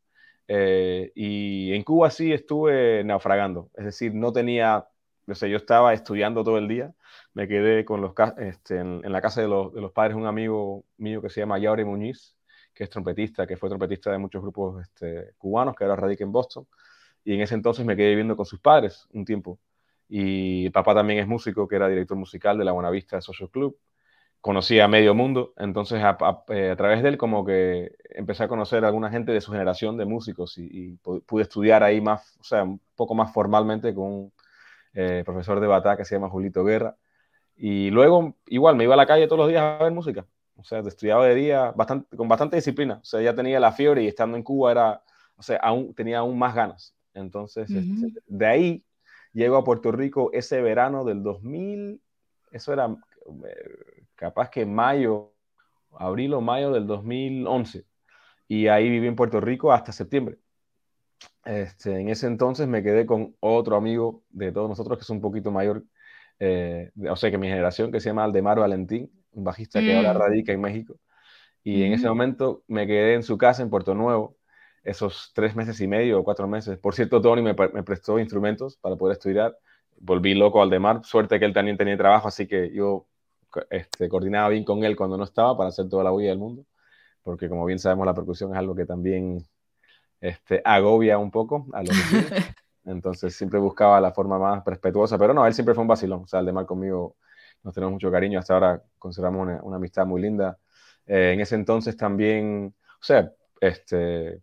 [0.49, 4.87] eh, y en Cuba sí estuve naufragando, es decir, no tenía,
[5.27, 6.93] yo sé, yo estaba estudiando todo el día,
[7.33, 10.85] me quedé con los, este, en, la casa de los, de los padres un amigo
[10.99, 12.37] mío que se llama Yauri Muñiz,
[12.75, 16.33] que es trompetista, que fue trompetista de muchos grupos este, cubanos, que ahora radica en
[16.33, 16.67] Boston.
[17.25, 19.59] Y en ese entonces me quedé viviendo con sus padres un tiempo.
[20.09, 23.79] Y papá también es músico, que era director musical de la Buenavista Social Club.
[24.41, 26.17] Conocía a medio mundo, entonces a,
[26.49, 29.97] eh, través de él como que empecé a conocer a alguna gente de su generación
[29.97, 34.33] de músicos y, pude estudiar ahí más, o sea, un poco más formalmente con un
[34.95, 36.97] eh, profesor de batá que se llama Julito Guerra.
[37.57, 40.27] Y luego, igual, me iba a la calle todos los días a ver música.
[40.57, 42.99] O sea, estudiaba de día bastante, con bastante disciplina.
[43.03, 45.03] O sea, ya tenía la fiebre y estando en Cuba era,
[45.37, 46.95] o sea, aún tenía aún más ganas.
[47.15, 48.85] Entonces, este, de ahí
[49.33, 52.01] llego a Puerto Rico ese verano del 2000,
[52.53, 55.33] eso era eh, capaz que mayo,
[55.99, 57.85] abril o mayo del 2011.
[58.49, 60.38] Y ahí viví en Puerto Rico hasta septiembre.
[61.45, 65.21] Este, en ese entonces me quedé con otro amigo de todos nosotros que es un
[65.21, 65.85] poquito mayor,
[66.38, 70.14] eh, o sea, que mi generación, que se llama Aldemar Valentín un bajista que ahora
[70.14, 70.16] mm.
[70.16, 70.97] radica en México.
[71.64, 74.37] Y en ese momento me quedé en su casa en Puerto Nuevo,
[74.83, 76.79] esos tres meses y medio o cuatro meses.
[76.79, 79.57] Por cierto, Tony me, me prestó instrumentos para poder estudiar.
[79.99, 81.05] Volví loco al Demar.
[81.05, 83.07] Suerte que él también tenía trabajo, así que yo
[83.71, 86.64] este, coordinaba bien con él cuando no estaba para hacer toda la bulla del mundo.
[87.23, 89.47] Porque como bien sabemos, la percusión es algo que también
[90.21, 91.90] este, agobia un poco a los
[92.85, 96.23] Entonces siempre buscaba la forma más respetuosa, pero no, él siempre fue un vacilón.
[96.25, 97.16] O sea, el Demar conmigo
[97.62, 100.59] nos tenemos mucho cariño, hasta ahora conservamos una, amistad muy linda.
[101.07, 104.40] Eh, en ese entonces también, o sea, este,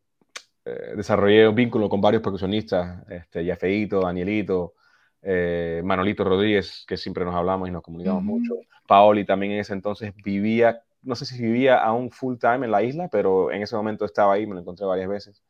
[0.65, 4.73] eh, desarrollé un vínculo con varios percusionistas, este, Yafeito, Danielito,
[5.21, 8.55] eh, Manolito Rodríguez, que siempre nos hablamos y nos comunicamos mucho.
[8.87, 12.83] Paoli también en ese entonces vivía, no sé si vivía aún full time en la
[12.83, 15.43] isla, pero en ese momento estaba ahí, me lo encontré varias veces.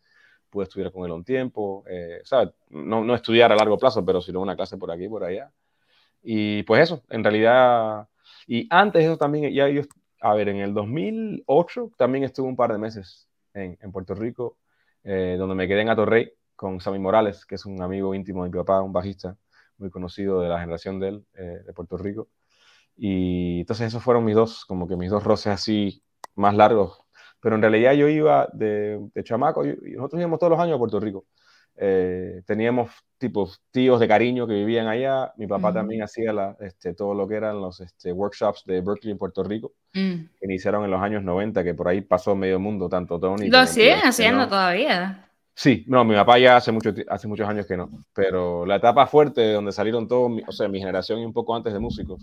[0.49, 4.19] Pude estudiar con él un tiempo, o sea, no, no estudiar a largo plazo, pero
[4.19, 5.51] sino una clase por aquí por allá.
[6.21, 8.07] Y pues eso, en realidad,
[8.47, 9.83] y antes eso también, ya yo,
[10.21, 14.57] a ver, en el 2008 también estuve un par de meses en, en Puerto Rico,
[15.03, 18.49] eh, donde me quedé en Atorrey con Sammy Morales, que es un amigo íntimo de
[18.49, 19.37] mi papá, un bajista
[19.77, 22.29] muy conocido de la generación de él, eh, de Puerto Rico.
[22.97, 26.03] Y entonces esos fueron mis dos, como que mis dos roces así
[26.35, 26.99] más largos.
[27.41, 30.79] Pero en realidad yo iba de, de chamaco, y nosotros íbamos todos los años a
[30.79, 31.25] Puerto Rico.
[31.81, 35.31] Eh, teníamos tipos tíos de cariño que vivían allá.
[35.37, 39.13] Mi papá también hacía la, este, todo lo que eran los este, workshops de Berkeley
[39.13, 40.15] en Puerto Rico, mm.
[40.39, 43.47] que iniciaron en los años 90, que por ahí pasó medio mundo, tanto Tony.
[43.47, 45.25] Lo siguen haciendo todavía.
[45.53, 49.07] Sí, no, mi papá ya hace, mucho, hace muchos años que no, pero la etapa
[49.07, 52.21] fuerte donde salieron todos, o sea, mi generación y un poco antes de músicos,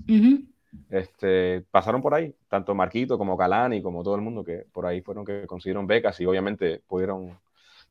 [0.91, 5.03] este, pasaron por ahí, tanto Marquito como Calani, como todo el mundo que por ahí
[5.03, 7.39] fueron que consiguieron becas y obviamente pudieron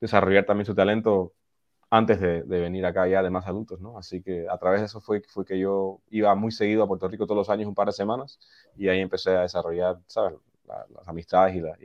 [0.02, 1.34] desarrollar también su talento
[1.96, 3.98] antes de, venir acá ya de más adultos, ¿no?
[3.98, 7.08] Así que a través de eso fue, fue que yo iba muy seguido a Puerto
[7.08, 8.40] Rico todos los años, un par de semanas,
[8.76, 10.34] y ahí empecé a desarrollar, ¿sabes?
[10.68, 11.78] las amistades y, la,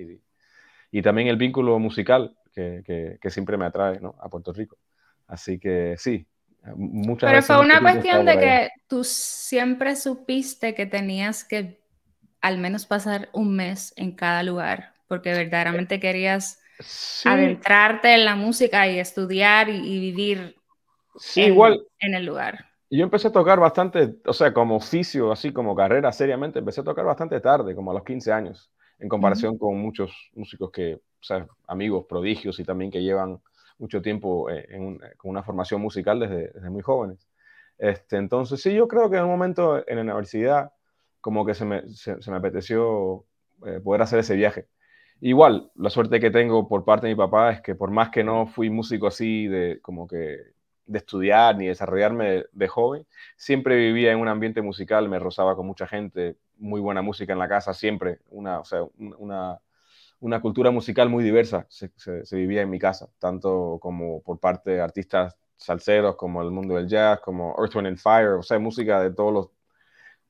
[0.90, 4.16] y, también el vínculo musical que, que, siempre me atrae, ¿no?
[4.20, 4.78] A Puerto Rico.
[5.26, 6.26] Así que sí,
[6.74, 11.80] muchas Pero fue una cuestión de que tú siempre supiste que tenías que
[12.40, 16.59] al menos pasar un mes en cada lugar, porque verdaderamente querías
[17.24, 20.56] adentrarte en la música y estudiar y, vivir
[21.16, 22.66] sí, en, igual, en el lugar.
[22.90, 26.84] Yo empecé a tocar bastante, o sea, como oficio, así como carrera seriamente, empecé a
[26.84, 31.22] tocar bastante tarde, como a los 15 años, en comparación con muchos músicos que, o
[31.22, 33.40] sea, amigos, prodigios y también que llevan
[33.78, 37.28] mucho tiempo eh, en, con una formación musical desde, desde, muy jóvenes.
[37.78, 40.72] Este, entonces, sí, yo creo que en un momento en la universidad
[41.20, 43.24] como que se me, se, me apeteció
[43.66, 44.68] eh, poder hacer ese viaje.
[45.20, 48.24] Igual, la suerte que tengo por parte de mi papá es que por más que
[48.24, 50.38] no fui músico así de como que
[50.86, 53.06] de estudiar ni desarrollarme de, joven,
[53.36, 57.38] siempre vivía en un ambiente musical, me rozaba con mucha gente, muy buena música en
[57.38, 59.60] la casa, siempre, una, o sea, una,
[60.20, 61.90] una cultura musical muy diversa se,
[62.32, 66.88] vivía en mi casa, tanto como por parte de artistas salseros, como el mundo del
[66.88, 69.48] jazz, como Earth, Wind and Fire, o sea, música de todos los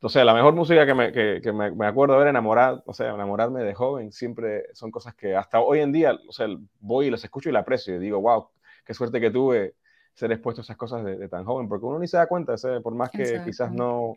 [0.08, 3.10] sea, la mejor música que me, que, que me, me acuerdo haber enamorado, o sea,
[3.10, 6.46] enamorarme de joven, siempre son cosas que hasta hoy en día, o sea,
[6.80, 8.48] voy y las escucho y las aprecio y digo, wow,
[8.84, 9.74] qué suerte que tuve
[10.14, 12.94] ser expuesto a esas cosas de, tan joven, porque uno ni se da cuenta, por
[12.94, 14.16] más que quizás no,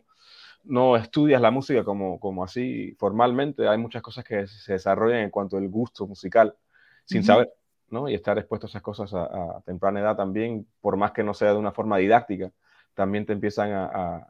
[0.64, 5.30] no estudias la música como, como así formalmente, hay muchas cosas que se desarrollan en
[5.30, 6.56] cuanto al gusto musical
[7.04, 7.52] sin saber,
[7.90, 8.08] ¿no?
[8.08, 11.52] Y estar expuesto a esas cosas a, temprana edad también, por más que no sea
[11.52, 12.50] de una forma didáctica,
[12.94, 14.26] también te empiezan a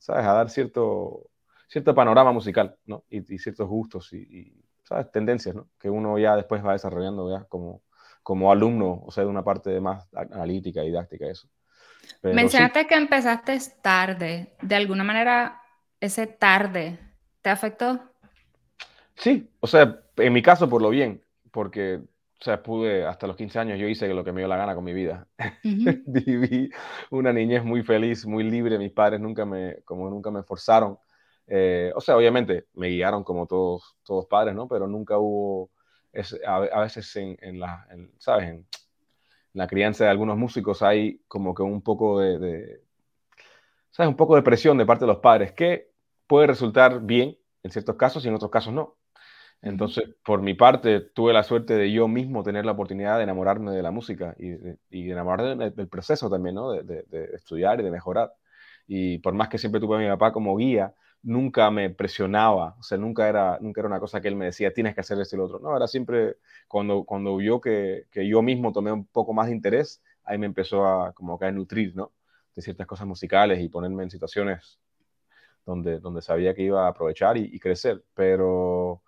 [0.00, 0.26] ¿sabes?
[0.26, 1.30] A dar cierto,
[1.68, 3.04] cierto panorama musical, ¿no?
[3.08, 5.10] Y, ciertos gustos y, ¿sabes?
[5.12, 5.68] Tendencias, ¿no?
[5.78, 7.82] Que uno ya después va desarrollando ya como,
[8.22, 11.48] como alumno, o sea, de una parte más analítica, didáctica, eso.
[12.22, 14.56] Mencionaste que empezaste tarde.
[14.62, 15.62] ¿De alguna manera
[16.00, 16.98] ese tarde
[17.42, 18.00] te afectó?
[19.16, 22.00] Sí, o sea, en mi caso por lo bien, porque
[22.40, 24.74] o sea, pude, hasta los 15 años yo hice lo que me dio la gana
[24.74, 25.28] con mi vida.
[26.06, 26.70] Viví
[27.10, 28.78] una niñez muy feliz, muy libre.
[28.78, 30.98] Mis padres nunca me, como nunca me forzaron.
[31.46, 34.68] Eh, o sea, obviamente me guiaron como todos, todos padres, ¿no?
[34.68, 35.70] Pero nunca hubo,
[36.46, 38.48] a, veces en, la, ¿sabes?
[38.48, 38.66] En
[39.52, 42.82] la crianza de algunos músicos hay como que un poco de, de,
[43.90, 44.08] ¿sabes?
[44.08, 45.90] Un poco de presión de parte de los padres que
[46.26, 48.96] puede resultar bien en ciertos casos y en otros casos no.
[49.62, 53.72] Entonces, por mi parte, tuve la suerte de yo mismo tener la oportunidad de enamorarme
[53.72, 54.52] de la música y,
[54.90, 56.72] y enamorarme del, proceso también, ¿no?
[56.72, 58.32] De, estudiar y de mejorar.
[58.86, 62.82] Y por más que siempre tuve a mi papá como guía, nunca me presionaba, o
[62.82, 65.36] sea, nunca era, nunca era una cosa que él me decía, tienes que hacer esto
[65.36, 65.58] y lo otro.
[65.60, 69.52] No, era siempre cuando, cuando vio que, que yo mismo tomé un poco más de
[69.52, 72.12] interés, ahí me empezó a como que a nutrir, ¿no?
[72.56, 74.78] De ciertas cosas musicales y ponerme en situaciones
[75.66, 78.02] donde, donde sabía que iba a aprovechar y, y crecer.
[78.14, 79.02] Pero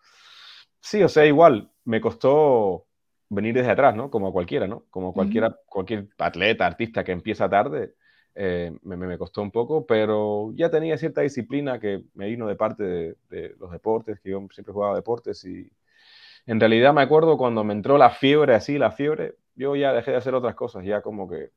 [0.82, 2.86] Sí, o sea, igual, me costó
[3.28, 4.10] venir desde atrás, ¿no?
[4.10, 4.84] Como a cualquiera, ¿no?
[4.90, 7.94] Como cualquiera, cualquier atleta, artista que empieza tarde,
[8.34, 12.56] eh, me, me, costó un poco, pero ya tenía cierta disciplina que me vino de
[12.56, 15.70] parte de, de, los deportes, que yo siempre jugaba deportes y
[16.46, 20.10] en realidad me acuerdo cuando me entró la fiebre, así, la fiebre, yo ya dejé
[20.12, 21.50] de hacer otras cosas, ya como que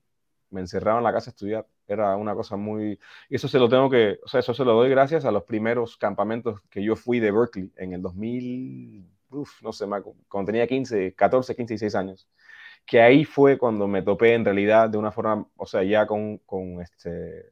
[0.52, 1.68] me encerraba en la casa a estudiar.
[1.88, 3.00] Era una cosa muy...
[3.30, 4.20] Y eso se lo tengo que...
[4.24, 7.32] O sea, eso se lo doy gracias a los primeros campamentos que yo fui de
[7.32, 9.15] Berkeley en el 2000
[9.62, 9.86] no sé,
[10.28, 12.28] cuando tenía 15, 14, 15 y 16 años,
[12.86, 16.38] que ahí fue cuando me topé en realidad de una forma, o sea, ya con,
[16.40, 17.50] con este,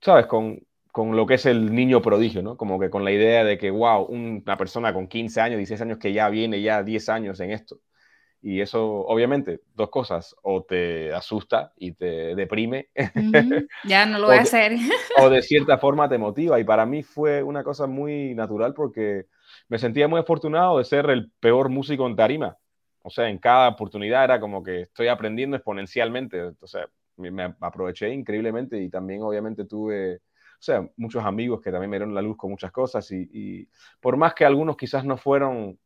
[0.00, 0.26] ¿sabes?
[0.26, 0.60] Con,
[0.92, 2.56] con lo que es el niño prodigio, ¿no?
[2.56, 5.98] Como que con la idea de que, wow, una persona con 15 años, 16 años
[5.98, 7.80] que ya viene ya 10 años en esto.
[8.40, 12.88] Y eso, obviamente, dos cosas, o te asusta y te deprime.
[13.84, 14.72] Ya no lo voy a hacer.
[15.18, 16.60] o de cierta forma te motiva.
[16.60, 19.26] Y para mí fue una cosa muy natural porque
[19.68, 22.56] me sentía muy afortunado de ser el peor músico en tarima.
[23.02, 26.42] O sea, en cada oportunidad era como que estoy aprendiendo exponencialmente.
[26.42, 30.20] O sea, me, aproveché increíblemente y también obviamente tuve, o
[30.60, 33.68] sea, muchos amigos que también me dieron la luz con muchas cosas y,
[34.00, 35.78] por más que algunos quizás no fueron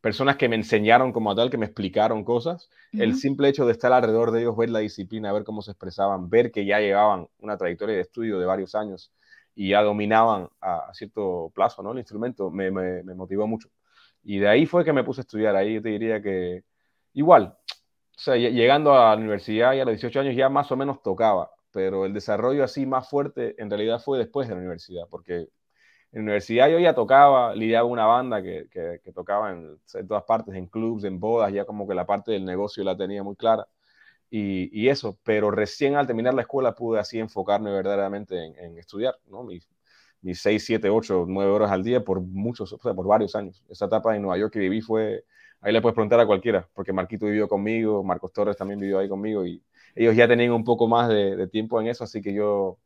[0.00, 3.92] personas que me enseñaron como tal, que me explicaron cosas, el simple hecho de estar
[3.92, 7.56] alrededor de ellos, ver la disciplina, ver cómo se expresaban, ver que ya llevaban una
[7.56, 9.12] trayectoria de estudio de varios años,
[9.56, 11.92] y ya dominaban a, cierto plazo ¿no?
[11.92, 12.70] el instrumento, me,
[13.14, 13.70] motivó mucho.
[14.22, 15.56] Y de ahí fue que me puse a estudiar.
[15.56, 16.62] Ahí yo te diría que
[17.14, 17.56] igual,
[18.26, 22.04] llegando a la universidad y a los 18 años ya más o menos tocaba, pero
[22.04, 25.48] el desarrollo así más fuerte en realidad fue después de la universidad, porque en
[26.12, 30.66] la universidad yo ya tocaba, lidiaba una banda que, que, tocaba en, todas partes, en
[30.66, 33.66] clubs, en bodas, ya como que la parte del negocio la tenía muy clara
[34.38, 39.44] y, eso, pero recién al terminar la escuela pude así enfocarme verdaderamente en, estudiar, ¿no?
[39.44, 39.68] Mis,
[40.20, 43.64] mis 6, 7, 8, 9 horas al día por muchos, o sea, por varios años.
[43.68, 45.24] Esa etapa en Nueva York que viví fue,
[45.60, 49.08] ahí le puedes preguntar a cualquiera, porque Marquito vivió conmigo, Marcos Torres también vivió ahí
[49.08, 49.62] conmigo y
[49.94, 52.78] ellos ya tenían un poco más de, tiempo en eso, así que yo,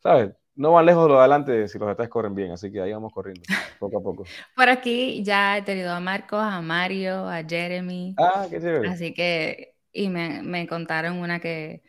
[0.00, 0.32] ¿sabes?
[0.54, 3.12] No van lejos de lo adelante si los detalles corren bien, así que ahí vamos
[3.12, 3.42] corriendo,
[3.78, 4.24] poco a poco.
[4.54, 8.14] Por aquí ya he tenido a Marcos, a Mario, a Jeremy.
[8.18, 8.88] Ah, qué chévere.
[8.88, 11.82] Así que y me, me contaron una que,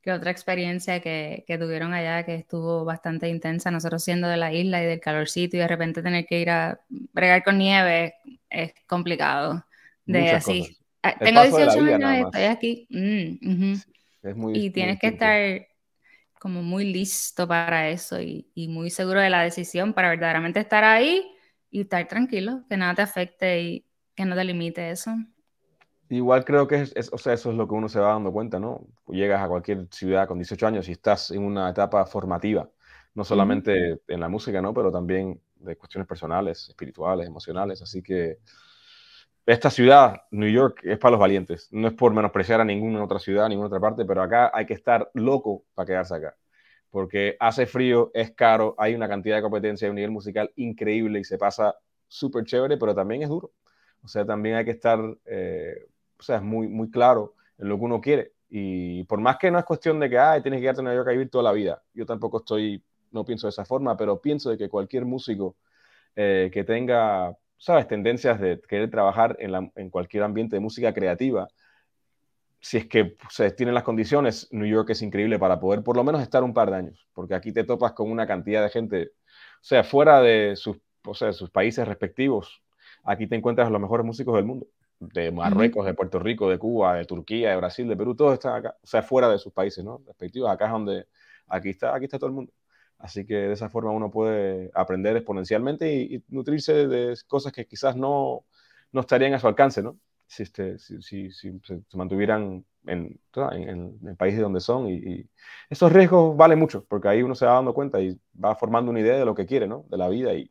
[0.00, 3.70] que otra experiencia que, que, tuvieron allá que estuvo bastante intensa.
[3.70, 6.80] Nosotros siendo de la isla y del calorcito y de repente tener que ir a
[6.88, 8.14] bregar con nieve
[8.50, 9.64] es complicado.
[10.04, 10.76] De así.
[11.02, 12.86] Ah, tengo 18 años, estoy aquí.
[12.90, 13.74] Mm,
[14.22, 15.66] es muy, y tienes que estar
[16.42, 21.24] como muy listo para eso y, muy seguro de la decisión para verdaderamente estar ahí
[21.70, 23.86] y estar tranquilo, que nada te afecte y
[24.16, 25.12] que no te limite eso.
[26.12, 28.60] Igual creo que es, o sea, eso es lo que uno se va dando cuenta,
[28.60, 28.86] ¿no?
[29.08, 32.68] Llegas a cualquier ciudad con 18 años y estás en una etapa formativa,
[33.14, 34.74] no solamente en la música, ¿no?
[34.74, 37.80] Pero también de cuestiones personales, espirituales, emocionales.
[37.80, 38.40] Así que
[39.46, 41.68] esta ciudad, New York, es para los valientes.
[41.72, 44.74] No es por menospreciar a ninguna otra ciudad, ninguna otra parte, pero acá hay que
[44.74, 46.36] estar loco para quedarse acá.
[46.90, 51.20] Porque hace frío, es caro, hay una cantidad de competencia, hay un nivel musical increíble
[51.20, 51.74] y se pasa
[52.06, 53.50] súper chévere, pero también es duro.
[54.02, 55.86] O sea, también hay que estar, eh,
[56.22, 58.32] o sea, es muy, muy claro en lo que uno quiere.
[58.48, 60.94] Y por más que no es cuestión de que, ay, tienes que quedarte en New
[60.94, 61.82] York a vivir toda la vida.
[61.94, 65.56] Yo tampoco estoy, no pienso de esa forma, pero pienso de que cualquier músico
[66.14, 67.86] eh, que tenga ¿sabes?
[67.86, 71.46] Tendencias de querer trabajar en, cualquier ambiente de música creativa.
[72.60, 76.02] Si es que se tienen las condiciones, New York es increíble para poder por lo
[76.02, 79.12] menos estar un par de años, porque aquí te topas con una cantidad de gente,
[79.60, 82.64] o sea, fuera de sus, o sea, sus países respectivos,
[83.04, 84.66] aquí te encuentras los mejores músicos del mundo,
[85.12, 88.54] de Marruecos, de Puerto Rico, de Cuba, de Turquía, de Brasil, de Perú, todos están
[88.56, 90.02] acá, o sea, fuera de sus países, ¿no?
[90.06, 91.06] Respectivos, acá es donde,
[91.48, 92.52] aquí está, aquí está todo el mundo.
[92.98, 97.96] Así que de esa forma uno puede aprender exponencialmente y, nutrirse de cosas que quizás
[97.96, 98.44] no,
[98.92, 99.98] no, estarían a su alcance, ¿no?
[100.26, 104.88] Si, este, si, si, se, mantuvieran en, en, el país de donde son.
[104.88, 105.28] Y,
[105.68, 109.00] esos riesgos valen mucho, porque ahí uno se va dando cuenta y va formando una
[109.00, 109.84] idea de lo que quiere, ¿no?
[109.90, 110.32] De la vida.
[110.34, 110.50] Y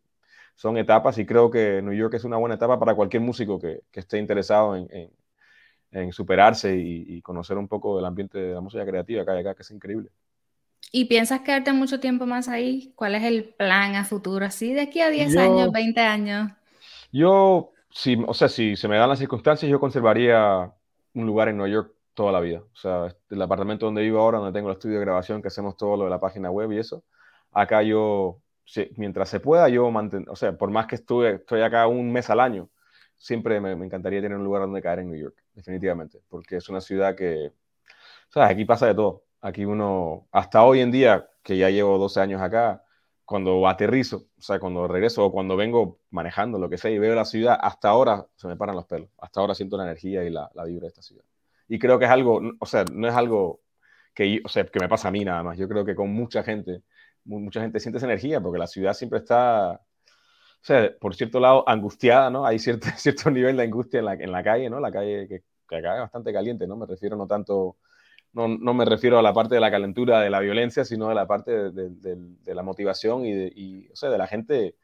[0.55, 3.81] son etapas y creo que New York es una buena etapa para cualquier músico que,
[3.91, 5.11] que esté interesado en,
[5.91, 9.39] en superarse y, y, conocer un poco del ambiente de la música creativa que hay
[9.39, 10.09] acá, que es increíble.
[10.91, 12.93] ¿Y piensas quedarte mucho tiempo más ahí?
[12.95, 14.45] ¿Cuál es el plan a futuro?
[14.45, 16.51] ¿Así de aquí a 10 años, 20 años?
[17.11, 20.71] Yo, sí, o sea, si se me dan las circunstancias, yo conservaría
[21.13, 22.59] un lugar en Nueva York toda la vida.
[22.59, 25.77] O sea, el apartamento donde vivo ahora, donde tengo el estudio de grabación, que hacemos
[25.77, 27.03] todo lo de la página web y eso,
[27.51, 28.39] acá yo,
[28.97, 32.29] mientras se pueda, yo mantengo, o sea, por más que estuve, estoy acá un mes
[32.29, 32.69] al año,
[33.17, 36.69] siempre me, me, encantaría tener un lugar donde caer en New York, definitivamente, porque es
[36.69, 37.51] una ciudad que,
[38.31, 39.25] sea, aquí pasa de todo.
[39.41, 42.83] Aquí uno, hasta hoy en día, que ya llevo 12 años acá,
[43.25, 47.15] cuando aterrizo, o sea, cuando regreso o cuando vengo manejando, lo que sea, y veo
[47.15, 49.09] la ciudad, hasta ahora se me paran los pelos.
[49.17, 51.23] Hasta ahora siento la energía y la, la vibra de esta ciudad.
[51.67, 53.61] Y creo que es algo, o sea, no es algo
[54.13, 55.57] que, o sea, que me pasa a mí nada más.
[55.57, 56.83] Yo creo que con mucha gente,
[57.25, 61.67] mucha gente siente esa energía, porque la ciudad siempre está, o sea, por cierto lado,
[61.67, 62.45] angustiada, ¿no?
[62.45, 64.79] Hay cierto, cierto nivel de angustia en la, en la calle, ¿no?
[64.79, 66.77] La calle que, que acá es bastante caliente, ¿no?
[66.77, 67.77] Me refiero no tanto
[68.33, 71.13] no, no, me refiero a la parte de la calentura de la violencia, sino a
[71.13, 74.75] la parte de, la motivación y, de, o sea, de la gente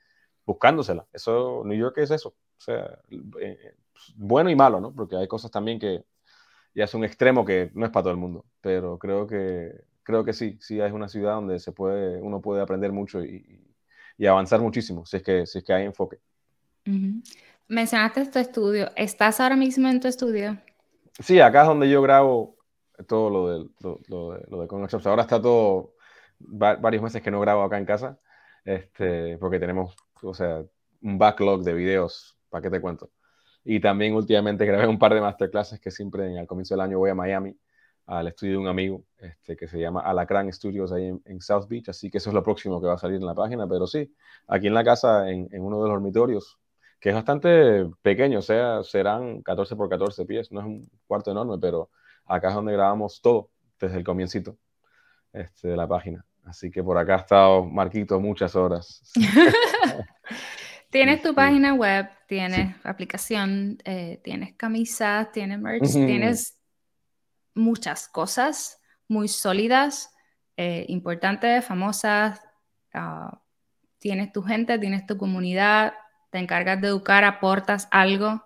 [0.45, 1.07] buscándosela.
[1.13, 2.29] Eso, New York es eso.
[2.29, 2.99] O sea,
[3.39, 3.75] eh,
[4.15, 4.93] bueno y malo, ¿no?
[4.93, 6.03] Porque hay cosas también que
[6.75, 9.71] ya es un extremo que no es para todo el mundo, pero creo que,
[10.07, 13.61] creo que sí, sí es una ciudad donde se puede, uno puede aprender mucho y,
[14.17, 16.19] y avanzar muchísimo, si es que, si es que hay enfoque.
[17.67, 18.89] Mencionaste tu estudio.
[18.95, 20.57] ¿Estás ahora mismo en tu estudio?
[21.19, 22.55] Sí, acá es donde yo grabo
[23.05, 25.95] todo lo de, lo, lo de, lo Ahora está todo,
[26.39, 28.17] varios meses que no grabo acá en casa,
[28.63, 30.63] este, porque tenemos, o sea,
[31.01, 33.11] un backlog de videos, ¿para qué te cuento?
[33.65, 36.97] Y también últimamente grabé un par de masterclasses que siempre en, al comienzo del año
[36.97, 37.57] voy a Miami,
[38.07, 41.89] al estudio de un amigo este, que se llama Alacrán Studios ahí en, South Beach,
[41.89, 44.11] así que eso es lo próximo que va a salir en la página, pero sí,
[44.47, 46.57] aquí en la casa, en, en uno de los dormitorios,
[46.99, 51.31] que es bastante pequeño, o sea, serán 14 por 14 pies, no es un cuarto
[51.31, 51.89] enorme, pero
[52.25, 54.57] acá es donde grabamos todo desde el comiencito
[55.33, 56.25] este, de la página.
[56.45, 59.11] Así que por acá ha estado Marquito muchas horas.
[60.89, 66.56] tienes tu página web, tienes aplicación, eh, tienes camisas, tienes merch, tienes
[67.57, 70.13] muchas cosas muy sólidas,
[70.55, 72.41] eh, importantes, famosas.
[72.93, 73.41] Ah,
[73.99, 75.93] tienes tu gente, tienes tu comunidad,
[76.29, 78.43] te encargas de educar, aportas algo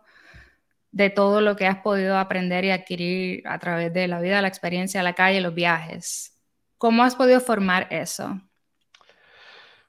[0.91, 4.47] de todo lo que has podido aprender y adquirir a través de la vida, la
[4.47, 6.37] experiencia, la calle, los viajes.
[6.77, 8.41] ¿Cómo has podido formar eso?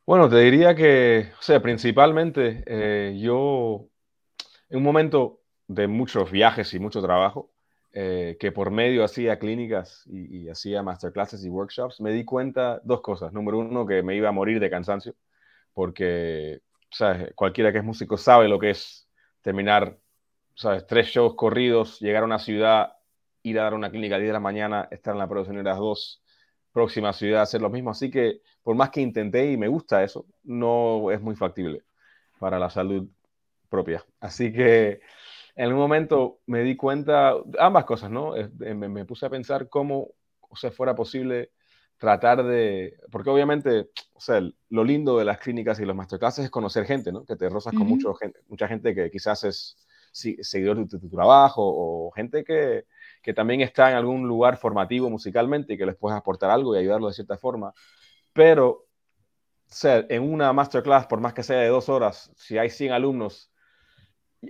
[0.07, 3.89] Bueno, te diría que, o sea, principalmente eh, yo,
[4.69, 7.51] en un momento de muchos viajes y mucho trabajo,
[7.93, 13.01] eh, que por medio hacía clínicas y, hacía masterclasses y workshops, me di cuenta dos
[13.03, 13.33] cosas.
[13.33, 15.15] Número uno, que me iba a morir de cansancio,
[15.75, 19.09] porque sea, cualquiera que es músico sabe lo que es
[19.43, 19.99] terminar
[20.55, 20.87] ¿sabes?
[20.87, 22.97] Tres shows corridos, llegar a una ciudad,
[23.43, 25.63] ir a dar una clínica a 10 de la mañana, estar en la producción de
[25.63, 26.23] las dos,
[26.73, 27.91] próxima ciudad, hacer lo mismo.
[27.91, 31.83] Así que, por más que intenté y me gusta eso, no es muy factible
[32.39, 33.09] para la salud
[33.69, 34.05] propia.
[34.21, 35.01] Así que
[35.55, 38.35] en un momento me di cuenta, ambas cosas, ¿no?
[38.59, 40.09] Me, me puse a pensar cómo
[40.53, 41.51] o sea, fuera posible
[41.97, 46.51] tratar de, porque obviamente, o sea, lo lindo de las clínicas y los masterclasses es
[46.51, 47.25] conocer gente, ¿no?
[47.25, 49.77] Que te rozas con mucho, gente, mucha gente que quizás es
[50.13, 52.87] seguidor de tu, trabajo o gente que,
[53.23, 56.81] que, también está en algún lugar formativo musicalmente y que les puedes aportar algo y
[56.81, 57.73] ayudarlo de cierta forma.
[58.33, 58.85] Pero, o
[59.67, 63.52] sea, en una masterclass, por más que sea de dos horas, si hay 100 alumnos,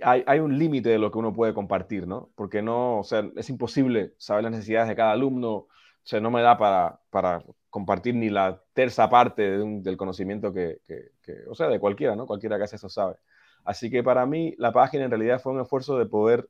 [0.01, 2.31] hay, hay un límite de lo que uno puede compartir, ¿no?
[2.35, 5.69] Porque no, o sea, es imposible saber las necesidades de cada alumno, o
[6.03, 11.33] sea, no me da para, para compartir ni la terza parte del conocimiento que, que,
[11.47, 12.25] o sea, de cualquiera, ¿no?
[12.25, 13.15] Cualquiera que hace eso sabe.
[13.63, 16.49] Así que para mí la página en realidad fue un esfuerzo de poder,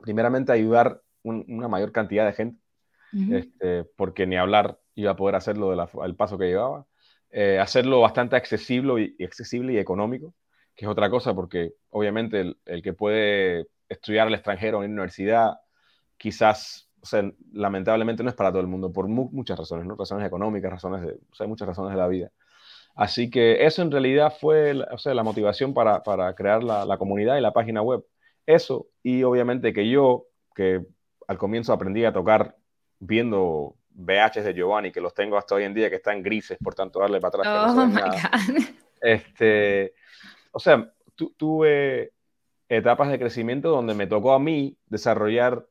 [0.00, 2.60] primeramente, ayudar una mayor cantidad de gente,
[3.30, 6.86] este, porque ni hablar iba a poder hacerlo del paso que llevaba.
[7.30, 10.34] Eh, hacerlo bastante accesible y, accesible y económico,
[10.74, 15.02] que es otra cosa, porque obviamente el, el que puede estudiar al extranjero en una
[15.02, 15.60] universidad,
[16.16, 19.96] quizás o sea, lamentablemente no es para todo el mundo, por muchas razones, ¿no?
[19.96, 22.30] Razones económicas, razones de, o sea, muchas razones de la vida.
[22.94, 26.98] Así que eso en realidad fue o sea, la motivación para, para crear la, la,
[26.98, 28.04] comunidad y la página web.
[28.46, 30.84] Eso, y obviamente que yo, que
[31.26, 32.56] al comienzo aprendí a tocar
[33.00, 36.74] viendo VHs de Giovanni, que los tengo hasta hoy en día, que están grises, por
[36.74, 37.74] tanto, darle para atrás.
[37.76, 38.64] Oh, my God.
[39.00, 39.94] Este,
[40.52, 40.92] o sea,
[41.36, 42.12] tuve
[42.68, 45.66] etapas de crecimiento donde me tocó a mí desarrollar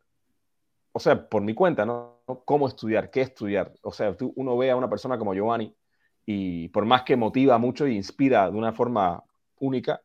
[0.93, 2.19] o sea, por mi cuenta, ¿no?
[2.45, 3.09] ¿Cómo estudiar?
[3.11, 3.73] ¿Qué estudiar?
[3.81, 5.73] O sea, tú, uno ve a una persona como Giovanni
[6.25, 9.23] y por más que motiva mucho e inspira de una forma
[9.59, 10.01] única,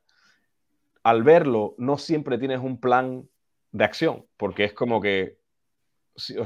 [1.03, 3.29] al verlo no siempre tienes un plan
[3.72, 5.39] de acción, porque es como que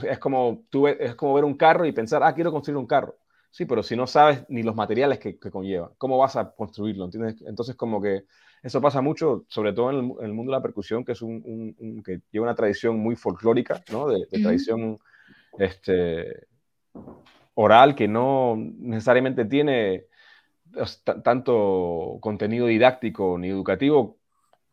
[0.02, 3.16] es como, tú, es como ver un carro y pensar, ah, quiero construir un carro.
[3.50, 7.04] Sí, pero si no sabes ni los materiales que, que conlleva, ¿cómo vas a construirlo?
[7.04, 7.42] ¿entiendes?
[7.46, 8.24] Entonces, como que
[8.62, 12.20] eso pasa mucho, sobre todo en el, mundo de la percusión, que, es un, que
[12.30, 14.08] lleva una tradición muy folclórica, ¿no?
[14.08, 14.98] de, tradición
[15.58, 16.46] este,
[17.54, 20.04] oral, que no necesariamente tiene
[21.24, 24.18] tanto contenido didáctico ni educativo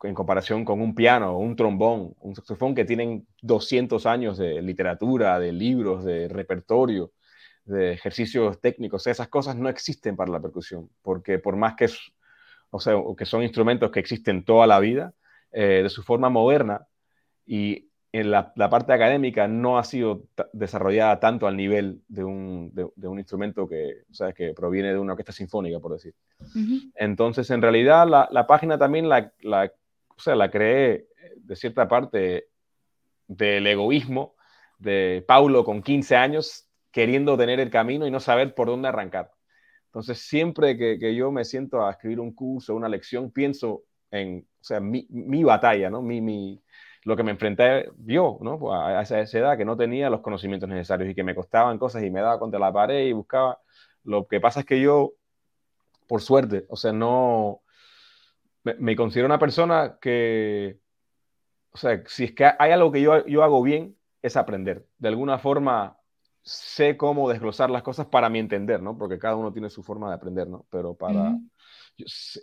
[0.02, 5.40] en comparación con un piano, un trombón, un saxofón que tienen 200 años de literatura,
[5.40, 7.10] de libros, de repertorio,
[7.68, 9.06] de ejercicios técnicos.
[9.06, 11.88] Esas cosas no existen para la percusión, porque por más que
[12.70, 15.14] o sea, que son instrumentos que existen toda la vida,
[15.52, 16.86] eh, de su forma moderna
[17.46, 23.08] y en la, parte académica no ha sido desarrollada tanto al nivel de un, de,
[23.08, 26.14] un instrumento que, o sea, que proviene de una orquesta sinfónica, por decir.
[26.94, 29.70] Entonces, en realidad, la, la página también la, la,
[30.08, 31.06] o sea, la creé
[31.36, 32.48] de cierta parte
[33.26, 34.34] del egoísmo
[34.78, 36.67] de Paulo con 15 años
[36.98, 39.30] queriendo tener el camino y no saber por dónde arrancar.
[39.86, 44.44] Entonces, siempre que, que, yo me siento a escribir un curso, una lección, pienso en,
[44.60, 46.02] o sea, mi, mi batalla, ¿no?
[46.02, 46.60] Mi, mi,
[47.04, 48.58] lo que me enfrenté yo, ¿no?
[48.58, 51.78] Pues, a esa, esa, edad que no tenía los conocimientos necesarios y que me costaban
[51.78, 53.60] cosas y me daba contra la pared y buscaba.
[54.02, 55.12] Lo que pasa es que yo,
[56.08, 57.62] por suerte, o sea, no,
[58.64, 60.80] me, me considero una persona que,
[61.70, 64.84] o sea, si es que hay algo que yo, yo hago bien, es aprender.
[64.98, 65.97] De alguna forma,
[66.48, 68.96] sé cómo desglosar las cosas para mi entender, ¿no?
[68.96, 70.66] Porque cada uno tiene su forma de aprender, ¿no?
[70.70, 71.36] Pero para...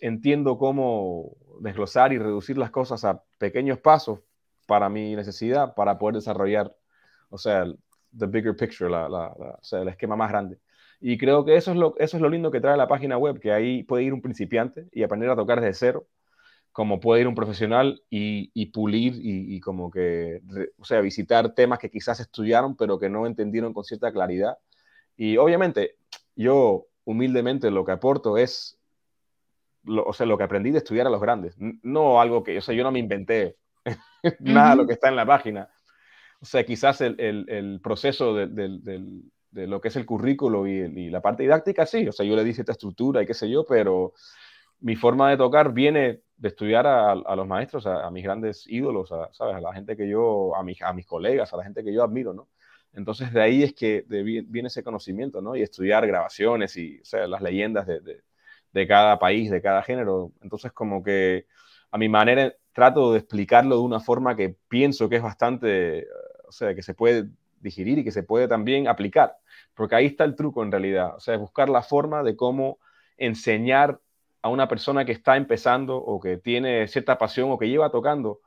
[0.02, 4.20] entiendo cómo desglosar y reducir las cosas a pequeños pasos
[4.68, 6.76] para mi necesidad, para poder desarrollar,
[7.30, 7.66] o sea,
[8.18, 10.60] the bigger picture, la, la, o sea, el esquema más grande.
[11.02, 13.40] Y creo que eso es, lo, eso es lo lindo que trae la página web,
[13.40, 16.08] que ahí puede ir un principiante y aprender a tocar desde cero
[16.76, 20.42] como puede ir un profesional y, pulir y, como que,
[20.78, 24.58] o sea, visitar temas que quizás estudiaron pero que no entendieron con cierta claridad.
[25.16, 25.96] Y obviamente
[26.36, 28.78] yo humildemente lo que aporto es,
[29.88, 32.76] o sea, lo que aprendí de estudiar a los grandes, no algo que, o sea,
[32.76, 33.56] yo no me inventé
[34.42, 35.70] nada de lo que está en la página.
[36.42, 37.16] O sea, quizás el,
[37.48, 42.06] el, proceso de, de, lo que es el currículo y, y, la parte didáctica, sí,
[42.06, 44.12] o sea, yo le di cierta estructura y qué sé yo, pero
[44.80, 49.30] mi forma de tocar viene de estudiar a, los maestros, a, mis grandes ídolos, a,
[49.34, 49.56] ¿sabes?
[49.56, 52.04] A la gente que yo, a, mis, a mis colegas, a la gente que yo
[52.04, 52.50] admiro, ¿no?
[52.94, 55.56] Entonces de ahí es que viene ese conocimiento, ¿no?
[55.56, 58.00] Y estudiar grabaciones y, o sea, las leyendas de,
[58.72, 60.32] de, cada país, de cada género.
[60.42, 61.46] Entonces como que
[61.92, 66.08] a mi manera trato de explicarlo de una forma que pienso que es bastante,
[66.48, 69.38] o sea, que se puede digerir y que se puede también aplicar.
[69.74, 72.80] Porque ahí está el truco en realidad, o sea, es buscar la forma de cómo
[73.18, 74.00] enseñar
[74.46, 78.42] a una persona que está empezando o que tiene cierta pasión o que lleva tocando,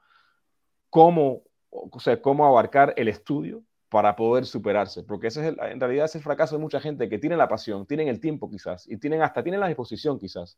[0.91, 6.05] cómo, o sea, cómo abarcar el estudio para poder superarse, porque ese es en realidad
[6.05, 8.99] es el fracaso de mucha gente que tiene la pasión, tienen el tiempo quizás, y
[8.99, 10.57] tienen hasta tienen la disposición quizás,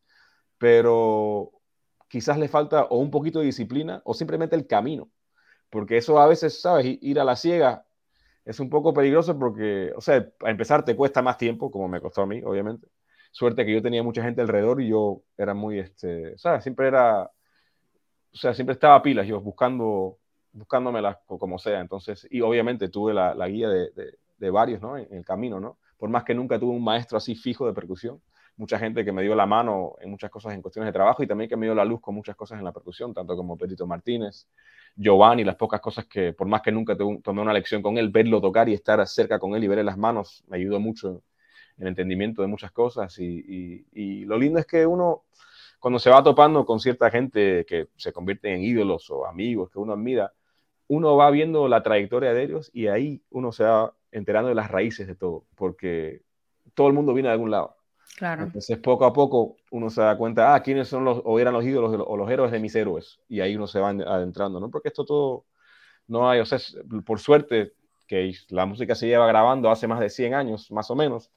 [0.59, 1.53] pero
[2.07, 5.11] quizás le falta o un poquito de disciplina o simplemente el camino,
[5.70, 6.99] porque eso a veces, ¿sabes?
[7.01, 7.86] Ir a la ciega
[8.45, 12.03] es un poco peligroso porque, o sea, a empezar te cuesta más tiempo, como me
[12.03, 12.88] costó a mí, obviamente.
[13.31, 17.24] Suerte que yo tenía mucha gente alrededor y yo era muy, este, sea, siempre era,
[17.24, 20.18] o sea, siempre estaba a pilas, yo buscando,
[20.53, 21.81] buscándomelas como sea.
[21.81, 23.91] Entonces, y obviamente tuve la, la guía de,
[24.39, 24.97] de, varios, ¿no?
[24.97, 25.78] En, el camino, ¿no?
[25.97, 28.20] Por más que nunca tuve un maestro así fijo de percusión,
[28.57, 31.26] mucha gente que me dio la mano en muchas cosas en cuestiones de trabajo y
[31.26, 33.87] también que me dio la luz con muchas cosas en la percusión, tanto como Pedrito
[33.87, 34.49] Martínez,
[34.97, 38.41] Giovanni, las pocas cosas que, por más que nunca tomé una lección con él, verlo
[38.41, 41.22] tocar y estar cerca con él y verle las manos me ayudó mucho
[41.81, 43.18] el entendimiento de muchas cosas.
[43.18, 45.24] Y, y, lo lindo es que uno,
[45.81, 49.78] cuando se va topando con cierta gente que se convierte en ídolos o amigos que
[49.78, 50.33] uno admira,
[50.89, 54.70] uno va viendo la trayectoria de ellos y ahí uno se va enterando de las
[54.70, 56.22] raíces de todo, porque
[56.74, 57.76] todo el mundo viene de algún lado.
[58.16, 58.43] Claro.
[58.43, 61.64] Entonces, poco a poco uno se da cuenta, ah, quiénes son los, o eran los
[61.64, 63.20] ídolos o los héroes de mis héroes.
[63.28, 64.68] Y ahí uno se va adentrando, ¿no?
[64.70, 65.47] Porque esto todo
[66.09, 66.59] no hay, o sea,
[67.07, 67.72] por suerte
[68.07, 71.31] que la música se lleva grabando hace más de 100 años, más o menos,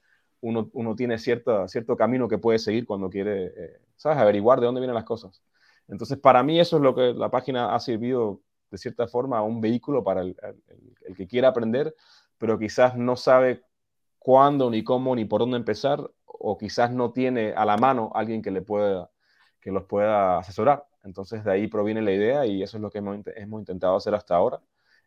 [0.44, 4.66] uno, uno tiene cierto, cierto camino que puede seguir cuando quiere, eh, ¿sabes?, averiguar de
[4.66, 5.42] dónde vienen las cosas.
[5.88, 8.40] Entonces, para mí eso es lo que la página ha servido,
[8.70, 10.36] de cierta forma, a un vehículo para el,
[11.06, 11.94] el que quiera aprender,
[12.38, 13.62] pero quizás no sabe
[14.18, 18.42] cuándo, ni cómo, ni por dónde empezar, o quizás no tiene a la mano alguien
[18.42, 19.10] que, le pueda,
[19.60, 20.86] que los pueda asesorar.
[21.04, 24.14] Entonces de ahí proviene la idea y eso es lo que hemos, hemos intentado hacer
[24.14, 24.60] hasta ahora.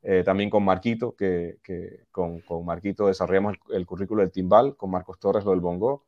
[0.04, 4.92] Eh, también con Marquito, que, que con, con, Marquito desarrollamos el, currículo del timbal, con
[4.92, 6.06] Marcos Torres lo del bongo.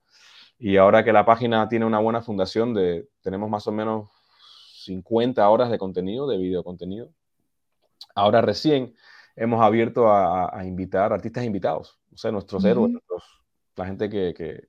[0.58, 4.10] Y ahora que la página tiene una buena fundación, de, tenemos más o menos
[4.84, 7.10] 50 horas de contenido, de video contenido.
[8.16, 8.96] Ahora recién
[9.36, 12.94] hemos abierto a, a invitar artistas invitados, o sea, nuestros héroes,
[13.76, 14.68] la gente que, que,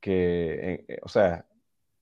[0.00, 1.46] que, eh, o sea,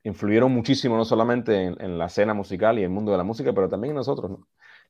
[0.04, 3.68] influyeron muchísimo no solamente en, la escena musical y el mundo de la música, pero
[3.68, 4.48] también en nosotros, ¿no?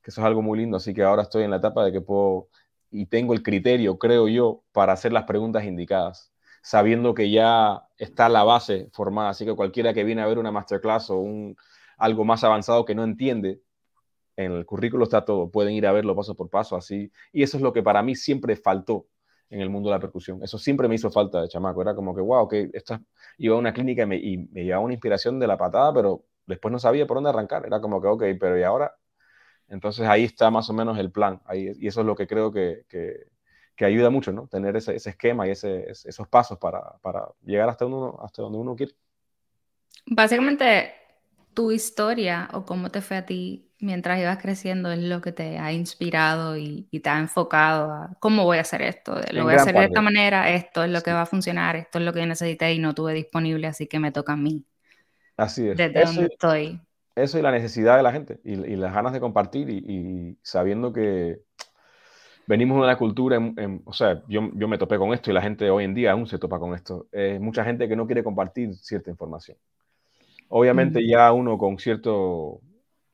[0.09, 0.77] Eso es algo muy lindo.
[0.77, 2.49] Así que ahora estoy en la etapa de que puedo
[2.91, 6.33] y tengo el criterio, creo yo, para hacer las preguntas indicadas,
[6.63, 9.29] sabiendo que ya está la base formada.
[9.29, 11.55] Así que cualquiera que viene a ver una masterclass o un,
[11.97, 13.61] algo más avanzado que no entiende,
[14.35, 17.11] en el currículo está todo, pueden ir a verlo paso por paso, así.
[17.31, 19.07] Y eso es lo que para mí siempre faltó
[19.49, 20.41] en el mundo de la percusión.
[20.43, 21.81] Eso siempre me hizo falta de chamaco.
[21.81, 23.01] Era como que, wow, que esta...
[23.37, 26.25] iba a una clínica y me, y me llevaba una inspiración de la patada, pero
[26.47, 27.65] después no sabía por dónde arrancar.
[27.65, 28.95] Era como que, ok, pero ¿y ahora?
[29.69, 31.41] Entonces ahí está más o menos el plan.
[31.45, 33.27] Ahí, y eso es lo que creo que, que,
[33.75, 34.47] que ayuda mucho, ¿no?
[34.47, 38.57] Tener ese, ese esquema y ese, esos pasos para, para, llegar hasta, uno, hasta donde
[38.57, 38.93] uno quiere.
[40.05, 40.93] Básicamente,
[41.53, 45.57] tu historia o cómo te fue a ti mientras ibas creciendo es lo que te
[45.57, 49.57] ha inspirado y, te ha enfocado a cómo voy a hacer esto, lo voy a
[49.57, 52.25] hacer de esta manera, esto es lo que va a funcionar, esto es lo que
[52.25, 54.65] necesité y no tuve disponible, así que me toca a mí.
[55.37, 55.77] Así es.
[55.77, 56.81] Desde donde estoy.
[57.15, 61.41] Eso y la necesidad de la gente y, las ganas de compartir y, sabiendo que
[62.47, 63.39] venimos de una cultura,
[63.85, 66.27] o sea, yo, yo, me topé con esto y la gente hoy en día aún
[66.27, 67.07] se topa con esto.
[67.11, 69.57] Es mucha gente que no quiere compartir cierta información.
[70.47, 72.61] Obviamente ya uno con cierto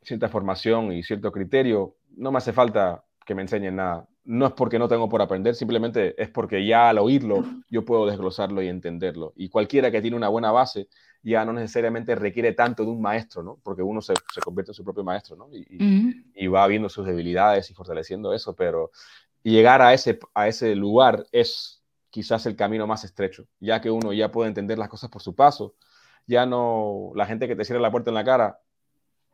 [0.06, 4.08] cierta formación y cierto criterio, no me hace falta que me enseñen nada.
[4.24, 8.06] No es porque no tengo por aprender, simplemente es porque ya al oírlo yo puedo
[8.06, 9.34] desglosarlo y entenderlo.
[9.36, 10.88] Y cualquiera que tiene una buena base
[11.22, 13.60] ya no necesariamente requiere tanto de un maestro, ¿no?
[13.64, 15.50] Porque uno se, se convierte en su propio maestro, ¿no?
[15.52, 18.92] Y, y, va viendo sus debilidades y fortaleciendo eso, pero
[19.42, 24.14] llegar a ese, a ese lugar es quizás el camino más estrecho, ya que uno
[24.14, 25.76] ya puede entender las cosas por su paso.
[26.28, 28.60] Ya no, la gente que te cierra la puerta en la cara,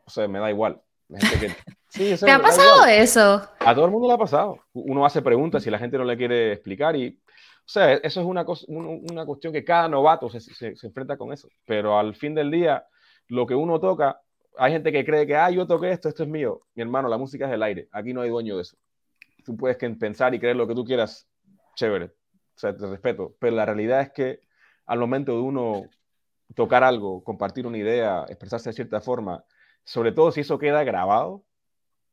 [0.06, 0.82] o sea, me da igual.
[1.94, 3.42] ¿Te ha pasado eso?
[3.60, 4.60] A todo el mundo le ha pasado.
[4.74, 8.26] Uno hace preguntas y la gente no le quiere explicar y, o sea, eso es
[8.26, 11.50] una, cosa, una cuestión que cada novato se, se, se, enfrenta con eso.
[11.66, 12.86] Pero al fin del día,
[13.28, 14.22] lo que uno toca,
[14.58, 16.62] hay gente que cree que, ah, yo toqué esto, esto es mío.
[16.76, 17.90] Mi hermano, la música es del aire.
[17.92, 18.78] Aquí no hay dueño de eso.
[19.44, 21.28] Tú puedes pensar y creer lo que tú quieras,
[21.76, 22.06] chévere.
[22.06, 23.36] O sea, te respeto.
[23.40, 24.42] Pero la realidad es que
[24.86, 25.84] al momento de uno
[26.56, 29.44] tocar algo, compartir una idea, expresarse de cierta forma,
[29.84, 31.32] sobre todo si eso queda grabado,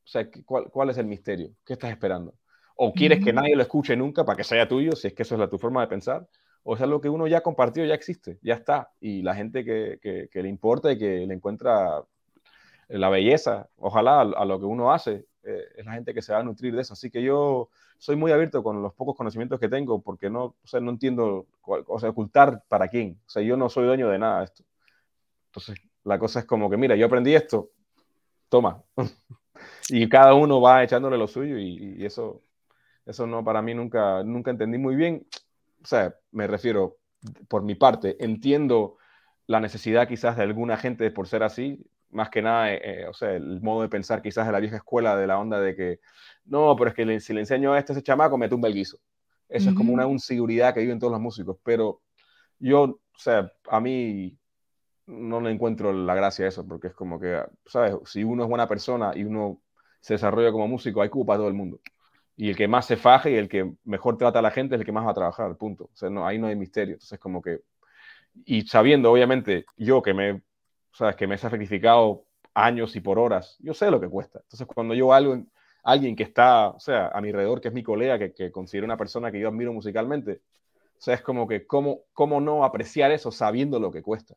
[0.08, 1.50] o sea, ¿cuál, cuál es el misterio?
[1.64, 2.34] ¿Qué estás esperando?
[2.80, 5.34] ¿O quieres que nadie lo escuche nunca para que sea tuyo, si es que eso
[5.34, 6.28] es la, tu forma de pensar?
[6.62, 8.92] ¿O es algo que uno ya compartió, ya existe, ya está?
[9.00, 12.04] Y la gente que, que, le importa y que le encuentra
[12.86, 16.38] la belleza, ojalá, a, lo que uno hace, eh, es la gente que se va
[16.38, 16.92] a nutrir de eso.
[16.92, 20.66] Así que yo soy muy abierto con los pocos conocimientos que tengo porque no, o
[20.66, 23.20] sea, no entiendo, o sea, ocultar para quién.
[23.26, 24.62] O sea, yo no soy dueño de nada de esto.
[25.46, 25.76] Entonces,
[26.08, 27.70] la cosa es como que, mira, yo aprendí esto,
[28.48, 28.82] toma.
[29.90, 32.42] y cada uno va echándole lo suyo y, eso,
[33.06, 35.26] eso no, para mí nunca, nunca entendí muy bien.
[35.82, 36.96] O sea, me refiero,
[37.48, 38.96] por mi parte, entiendo
[39.46, 43.32] la necesidad quizás de alguna gente por ser así, más que nada, eh, o sea,
[43.34, 46.00] el modo de pensar quizás de la vieja escuela, de la onda de que,
[46.46, 48.98] no, pero es que si le enseño a este ese chamaco, me tumba el guiso.
[49.48, 52.02] Eso es como una inseguridad que viven todos los músicos, pero
[52.58, 54.38] yo, o sea, a mí
[55.08, 57.94] no le encuentro la gracia a eso, porque es como que, ¿sabes?
[58.04, 59.62] Si uno es buena persona y uno
[60.00, 61.80] se desarrolla como músico, hay culpa a todo el mundo.
[62.36, 64.80] Y el que más se faje y el que mejor trata a la gente es
[64.80, 65.84] el que más va a trabajar, punto.
[65.84, 66.94] O sea, no, ahí no hay misterio.
[66.94, 67.60] Entonces, como que,
[68.44, 70.42] y sabiendo, obviamente, yo que me,
[70.92, 71.16] ¿sabes?
[71.16, 74.40] Que me he sacrificado años y por horas, yo sé lo que cuesta.
[74.40, 75.42] Entonces, cuando yo algo,
[75.84, 78.84] alguien que está, o sea, a mi alrededor, que es mi colega, que, que considero
[78.84, 80.42] una persona que yo admiro musicalmente,
[80.98, 84.34] o sea, es como que, ¿cómo, cómo no apreciar eso sabiendo lo que cuesta?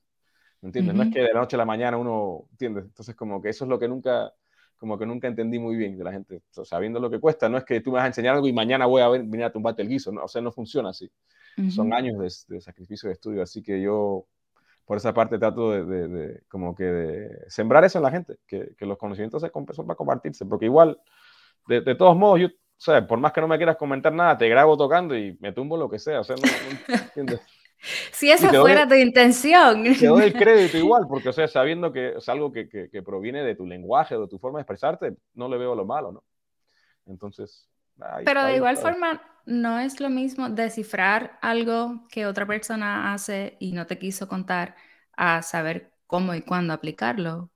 [0.62, 0.95] ¿Me entiendes?
[0.95, 2.86] No es que de la noche a la mañana uno, ¿entiendes?
[2.86, 4.32] Entonces, como que eso es lo que nunca,
[4.78, 7.49] como que nunca entendí muy bien de la gente, sabiendo lo que cuesta.
[7.49, 9.51] No es que tú me vas a enseñar algo y mañana voy a venir a
[9.51, 10.24] tumbarte el guiso, ¿no?
[10.24, 11.12] o sea, no funciona así.
[11.70, 14.26] Son años de, de, sacrificio de estudio, así que yo
[14.86, 18.74] por esa parte trato de, de, como que de sembrar eso en la gente, que,
[18.78, 20.99] que los conocimientos se son para compartirse, porque igual,
[21.68, 24.49] de, todos modos, yo, o sea, por más que no me quieras comentar nada, te
[24.49, 26.41] grabo tocando y me tumbo lo que sea, o sea, no,
[26.93, 27.41] ¿entiendes?
[28.12, 29.84] Si esa fuera tu intención.
[29.84, 33.02] Te doy el crédito igual, porque, o sea, sabiendo que es algo que, que, que
[33.02, 36.24] proviene de tu lenguaje, de tu forma de expresarte, no le veo lo malo, ¿no?
[37.06, 37.68] Entonces...
[38.26, 43.74] Pero de igual forma, no es lo mismo descifrar algo que otra persona hace y
[43.74, 44.76] no te quiso contar
[45.16, 47.52] a saber cómo y cuándo aplicarlo.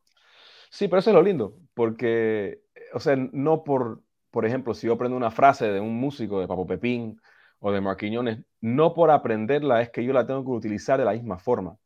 [0.70, 2.62] Sí, pero eso es lo lindo, porque,
[2.94, 6.48] o sea, no por, por ejemplo, si yo aprendo una frase de un músico de
[6.48, 7.20] Papo Pepín
[7.60, 11.14] o de Marquiñones, no por aprenderla es que yo la tengo que utilizar de la
[11.14, 11.78] misma forma.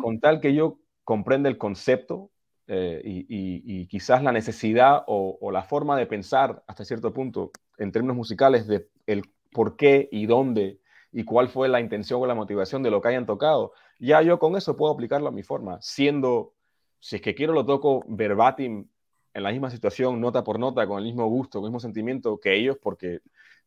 [0.00, 2.30] Con tal que yo comprenda el concepto
[2.66, 7.90] eh, y, quizás la necesidad o, o, la forma de pensar hasta cierto punto en
[7.90, 10.78] términos musicales de el por qué y dónde
[11.10, 14.38] y cuál fue la intención o la motivación de lo que hayan tocado, ya yo
[14.38, 16.54] con eso puedo aplicarlo a mi forma, siendo,
[16.98, 18.86] si es que quiero lo toco verbatim
[19.34, 22.38] en la misma situación, nota por nota, con el mismo gusto, con el mismo sentimiento
[22.38, 23.20] que ellos, porque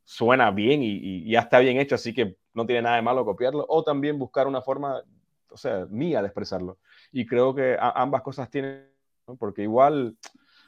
[0.03, 3.65] suena bien y, ya está bien hecho, así que no tiene nada de malo copiarlo,
[3.69, 5.03] o también buscar una forma,
[5.51, 6.79] o sea, mía de expresarlo.
[7.11, 8.89] Y creo que ambas cosas tienen,
[9.37, 10.17] porque igual,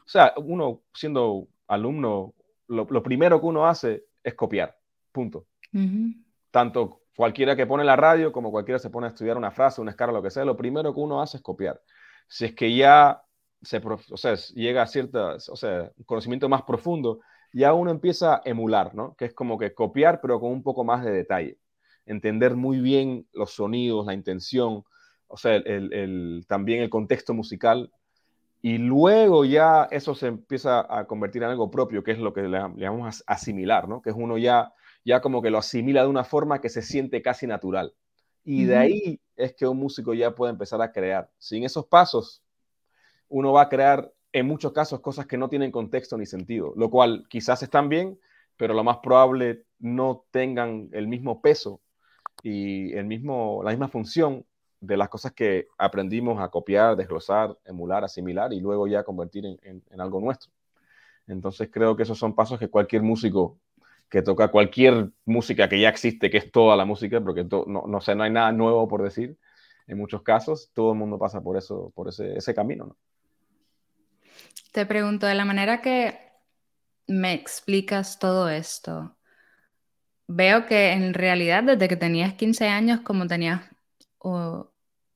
[0.05, 2.33] o sea, uno siendo alumno,
[2.67, 4.77] lo primero que uno hace es copiar
[5.17, 5.47] Punto.
[6.51, 9.89] Tanto cualquiera que pone la radio como cualquiera se pone a estudiar una frase, una
[9.89, 11.81] escala, lo que sea, lo primero que uno hace es copiar.
[12.27, 13.23] Si es que ya
[13.63, 17.21] se, o sea, llega a cierta, o sea, un conocimiento más profundo,
[17.51, 19.15] ya uno empieza a emular, ¿no?
[19.15, 21.57] Que es como que copiar, pero con un poco más de detalle.
[22.08, 24.84] Entender muy bien los sonidos, la intención,
[25.28, 27.91] o sea, el, también el contexto musical.
[28.62, 32.41] Y luego ya eso se empieza a convertir en algo propio, que es lo que
[32.41, 34.01] le, llamamos asimilar, ¿no?
[34.01, 34.74] Que es uno ya
[35.08, 37.93] ya como que lo asimila de una forma que se siente casi natural.
[38.43, 41.32] Y de ahí es que un músico ya puede empezar a crear.
[41.38, 42.43] Sin esos pasos,
[43.30, 46.89] uno va a crear en muchos casos cosas que no tienen contexto ni sentido, lo
[46.89, 48.20] cual quizás están bien,
[48.58, 51.80] pero lo más probable no tengan el mismo peso
[52.43, 54.45] y el mismo, la misma función
[54.79, 59.83] de las cosas que aprendimos a copiar, desglosar, emular, asimilar y luego ya convertir en,
[59.89, 60.51] en algo nuestro.
[61.27, 63.59] Entonces creo que esos son pasos que cualquier músico
[64.09, 68.01] que toca cualquier música que ya existe, que es toda la música, porque no, no,
[68.01, 69.38] sé, no hay nada nuevo por decir.
[69.85, 72.85] En muchos casos, todo el mundo pasa por eso, por ese, ese camino.
[72.85, 72.97] ¿no?
[74.71, 76.19] Te pregunto, de la manera que
[77.07, 79.16] me explicas todo esto,
[80.28, 83.61] veo que en realidad desde que tenías 15 años, como tenías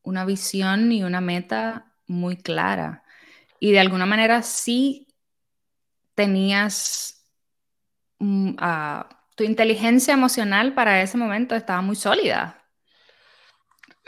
[0.04, 3.04] una visión y una meta muy clara,
[3.60, 5.08] y de alguna manera sí
[6.16, 7.22] tenías
[8.22, 8.56] Mm,
[9.36, 12.56] tu inteligencia emocional para ese momento estaba muy sólida.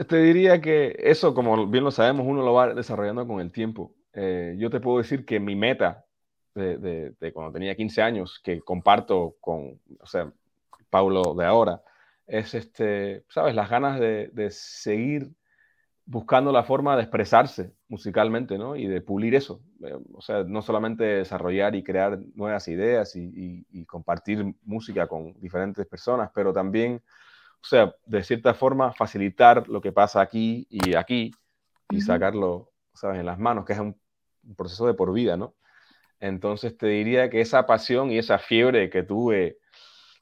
[0.07, 3.95] Te diría que eso, como bien lo sabemos, uno lo va desarrollando con el tiempo.
[4.13, 6.05] Eh, yo te puedo decir que mi meta
[6.53, 10.31] de, cuando tenía 15 años, que comparto con, o sea,
[10.93, 11.81] Paulo de ahora,
[12.27, 15.33] es este, sabes, las ganas de, de seguir
[16.05, 18.75] buscando la forma de expresarse musicalmente, ¿no?
[18.75, 19.61] Y de pulir eso.
[19.83, 25.85] Eh, o sea, no solamente desarrollar y crear nuevas ideas y, compartir música con diferentes
[25.85, 27.01] personas, pero también,
[27.61, 31.31] o sea, de cierta forma facilitar lo que pasa aquí y aquí
[31.89, 33.19] y sacarlo, ¿sabes?
[33.19, 33.95] En las manos, que es un,
[34.57, 35.55] proceso de por vida, ¿no?
[36.19, 39.59] Entonces te diría que esa pasión y esa fiebre que tuve,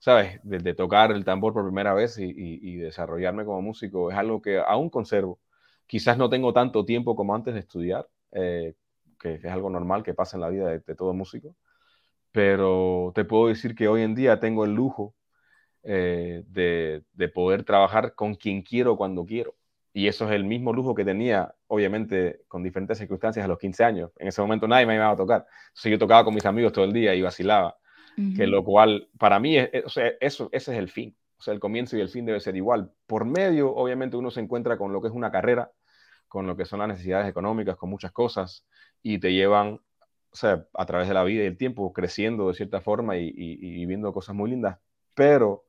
[0.01, 0.41] ¿sabes?
[0.43, 4.89] De, tocar el tambor por primera vez y, desarrollarme como músico es algo que aún
[4.89, 5.39] conservo
[5.87, 8.75] Quizás no tengo tanto tiempo como antes de estudiar, eh,
[9.19, 11.55] que, es algo normal que pasa en la vida de, todo músico,
[12.31, 15.15] pero te puedo decir que hoy en día tengo el lujo
[15.83, 19.55] eh, de, poder trabajar con quien quiero cuando quiero.
[19.93, 23.83] Y eso es el mismo lujo que tenía, obviamente, con diferentes circunstancias a los 15
[23.83, 24.11] años.
[24.17, 25.45] En ese momento nadie me iba a tocar.
[25.69, 27.77] Entonces yo tocaba con mis amigos todo el día y vacilaba.
[28.15, 31.15] Que lo cual, para mí, o sea, eso, ese es el fin.
[31.37, 32.91] O sea, el comienzo y el fin debe ser igual.
[33.07, 35.71] Por medio, obviamente, uno se encuentra con lo que es una carrera,
[36.27, 38.65] con lo que son las necesidades económicas, con muchas cosas,
[39.01, 39.79] y te llevan,
[40.31, 43.33] o sea, a través de la vida y el tiempo, creciendo de cierta forma y,
[43.35, 44.77] y viviendo cosas muy lindas.
[45.15, 45.65] Pero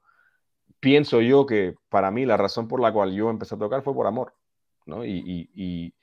[0.83, 3.95] pienso yo que para mí la razón por la cual yo empecé a tocar fue
[3.95, 4.35] por amor,
[4.85, 5.05] ¿no?
[5.07, 5.95] Y,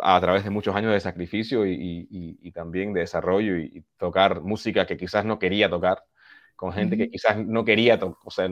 [0.00, 4.96] a través de muchos años de sacrificio y, también de desarrollo y, tocar música que
[4.96, 6.04] quizás no quería tocar,
[6.56, 8.48] con gente que quizás no quería tocar, o sea,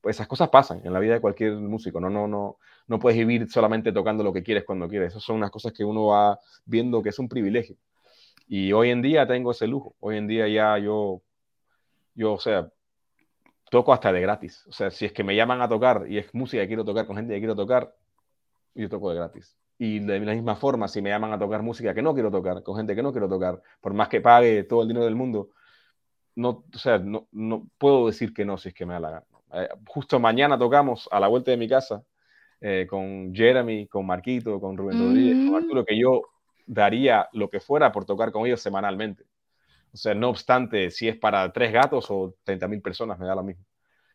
[0.00, 3.18] pues esas cosas pasan en la vida de cualquier músico, no, no, no, no puedes
[3.18, 6.38] vivir solamente tocando lo que quieres cuando quieres, esas son unas cosas que uno va
[6.64, 7.76] viendo que es un privilegio.
[8.48, 11.22] Y hoy en día tengo ese lujo, hoy en día ya yo,
[12.14, 12.68] yo, o sea,
[13.70, 14.66] toco hasta de gratis.
[14.66, 17.06] O sea, si es que me llaman a tocar y es música que quiero tocar
[17.06, 17.94] con gente que quiero tocar,
[18.74, 19.56] yo toco de gratis.
[19.78, 22.62] Y de la misma forma, si me llaman a tocar música que no quiero tocar,
[22.62, 25.50] con gente que no quiero tocar, por más que pague todo el dinero del mundo,
[26.36, 29.10] no, o sea, no, no puedo decir que no si es que me da la
[29.10, 29.26] gana.
[29.54, 32.02] Eh, justo mañana tocamos a la vuelta de mi casa
[32.60, 36.22] eh, con Jeremy, con Marquito, con Rubén Rodríguez, con Arturo, que yo
[36.66, 39.24] daría lo que fuera por tocar con ellos semanalmente.
[39.92, 43.42] O sea, no obstante, si es para tres gatos o 30.000 personas, me da lo
[43.42, 43.64] mismo.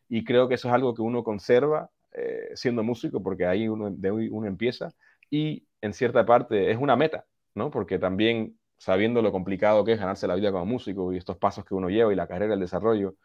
[0.08, 3.90] Y creo que eso es algo que uno conserva eh, siendo músico, porque ahí uno,
[3.90, 4.92] de uno empieza.
[5.30, 7.70] Y en cierta parte es una meta, ¿no?
[7.70, 11.64] Porque también sabiendo lo complicado que es ganarse la vida como músico y estos pasos
[11.64, 13.16] que uno lleva y la carrera, el desarrollo,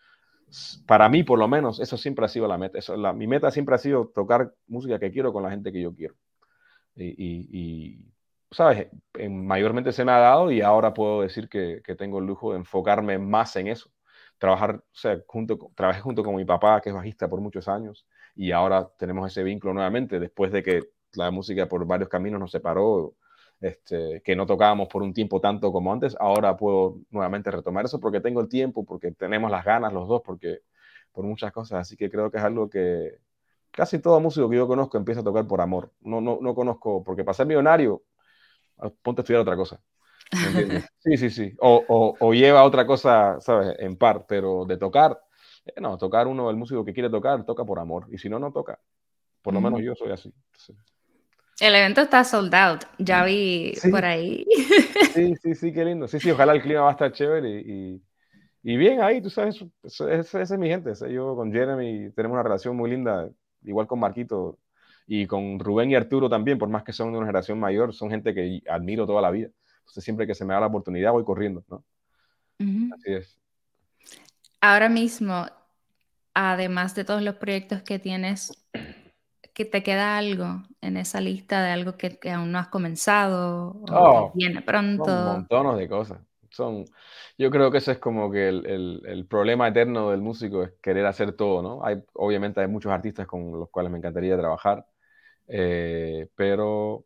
[0.85, 2.79] para mí por lo menos eso siempre ha sido la meta.
[2.79, 5.93] Eso, mi meta siempre ha sido tocar música que quiero con la gente que yo
[5.95, 6.15] quiero.
[6.95, 8.13] y,
[8.51, 8.87] ¿sabes?
[9.29, 13.17] mayormente se me ha dado y ahora puedo decir que, tengo el lujo de enfocarme
[13.17, 13.89] más en eso.
[14.37, 18.05] Trabajar, o sea, junto, trabajé junto con mi papá, que es bajista por muchos años,
[18.35, 20.81] y ahora tenemos ese vínculo nuevamente, después de que
[21.15, 23.15] la música por varios caminos nos separó,
[23.61, 27.99] este, que no tocábamos por un tiempo tanto como antes, ahora puedo nuevamente retomar eso
[27.99, 30.59] porque tengo el tiempo, porque tenemos las ganas los dos, porque
[31.11, 33.19] por muchas cosas, así que creo que es algo que
[33.71, 35.91] casi todo músico que yo conozco empieza a tocar por amor.
[36.01, 38.03] No, no, no conozco, porque para ser millonario
[38.77, 39.81] Ah, ponte a estudiar otra cosa.
[41.03, 41.53] Sí, sí, sí.
[41.59, 43.75] O, o, lleva otra cosa, ¿sabes?
[43.79, 45.21] En par, pero de tocar,
[45.65, 48.07] eh, no, tocar uno, el músico que quiere tocar, toca por amor.
[48.09, 48.79] Y si no, no toca.
[49.41, 50.33] Por lo menos yo soy así.
[51.59, 54.45] El evento está sold out, ya vi por ahí.
[55.13, 56.07] Sí, sí, sí, qué lindo.
[56.07, 58.01] Sí, sí, ojalá el clima va a estar chévere y,
[58.63, 60.91] y, bien ahí, tú sabes, esa es mi gente.
[61.11, 63.29] Yo con Jeremy tenemos una relación muy linda,
[63.63, 64.57] igual con Marquito,
[65.05, 68.09] y con Rubén y Arturo también, por más que son de una generación mayor, son
[68.09, 69.49] gente que admiro toda la vida.
[69.79, 71.83] Entonces, siempre que se me da la oportunidad, voy corriendo, ¿no?
[72.93, 73.39] Así es.
[74.61, 75.45] Ahora mismo,
[76.33, 78.65] además de todos los proyectos que tienes,
[79.53, 83.85] que te queda algo en esa lista de algo que, aún no has comenzado o
[83.85, 85.05] que oh, viene pronto.
[85.05, 86.19] Son montones de cosas.
[86.49, 86.85] Son,
[87.37, 90.71] yo creo que ese es como que el, el, el, problema eterno del músico es
[90.81, 91.83] querer hacer todo, ¿no?
[91.83, 94.85] Hay, obviamente hay muchos artistas con los cuales me encantaría trabajar,
[95.47, 97.05] eh, pero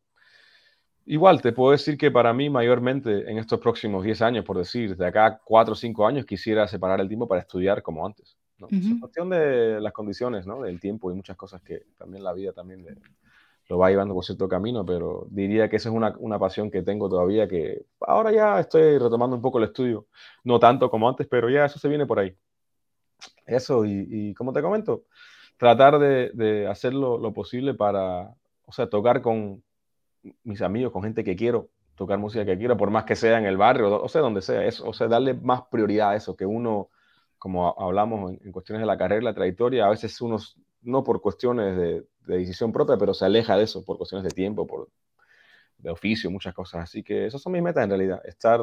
[1.06, 4.98] igual te puedo decir que para mí mayormente en estos próximos 10 años, por decir,
[4.98, 8.37] de acá 4 o 5 años, quisiera separar el tiempo para estudiar como antes.
[8.60, 8.68] ¿No?
[8.72, 10.62] Es cuestión de las condiciones, ¿no?
[10.62, 12.86] Del tiempo y muchas cosas que también la vida también
[13.70, 16.84] lo va llevando por cierto camino, pero diría que esa es una, una, pasión que
[16.84, 20.08] tengo todavía, que ahora ya estoy retomando un poco el estudio,
[20.44, 22.36] no tanto como antes, pero ya eso se viene por ahí.
[23.46, 25.04] Eso, y, y como te comento,
[25.58, 28.36] tratar de, de hacer lo, lo, posible para,
[28.66, 29.64] o sea, tocar con
[30.44, 33.46] mis amigos, con gente que quiero, tocar música que quiero, por más que sea en
[33.46, 36.46] el barrio, o sea, donde sea, eso, o sea, darle más prioridad a eso, que
[36.46, 36.90] uno,
[37.38, 40.38] como hablamos en, en cuestiones de la carrera, la trayectoria, a veces uno,
[40.82, 44.32] no por cuestiones de, de, decisión propia, pero se aleja de eso por cuestiones de
[44.32, 44.90] tiempo, por,
[45.78, 46.84] de oficio, muchas cosas.
[46.84, 48.62] Así que esas son mis metas en realidad, estar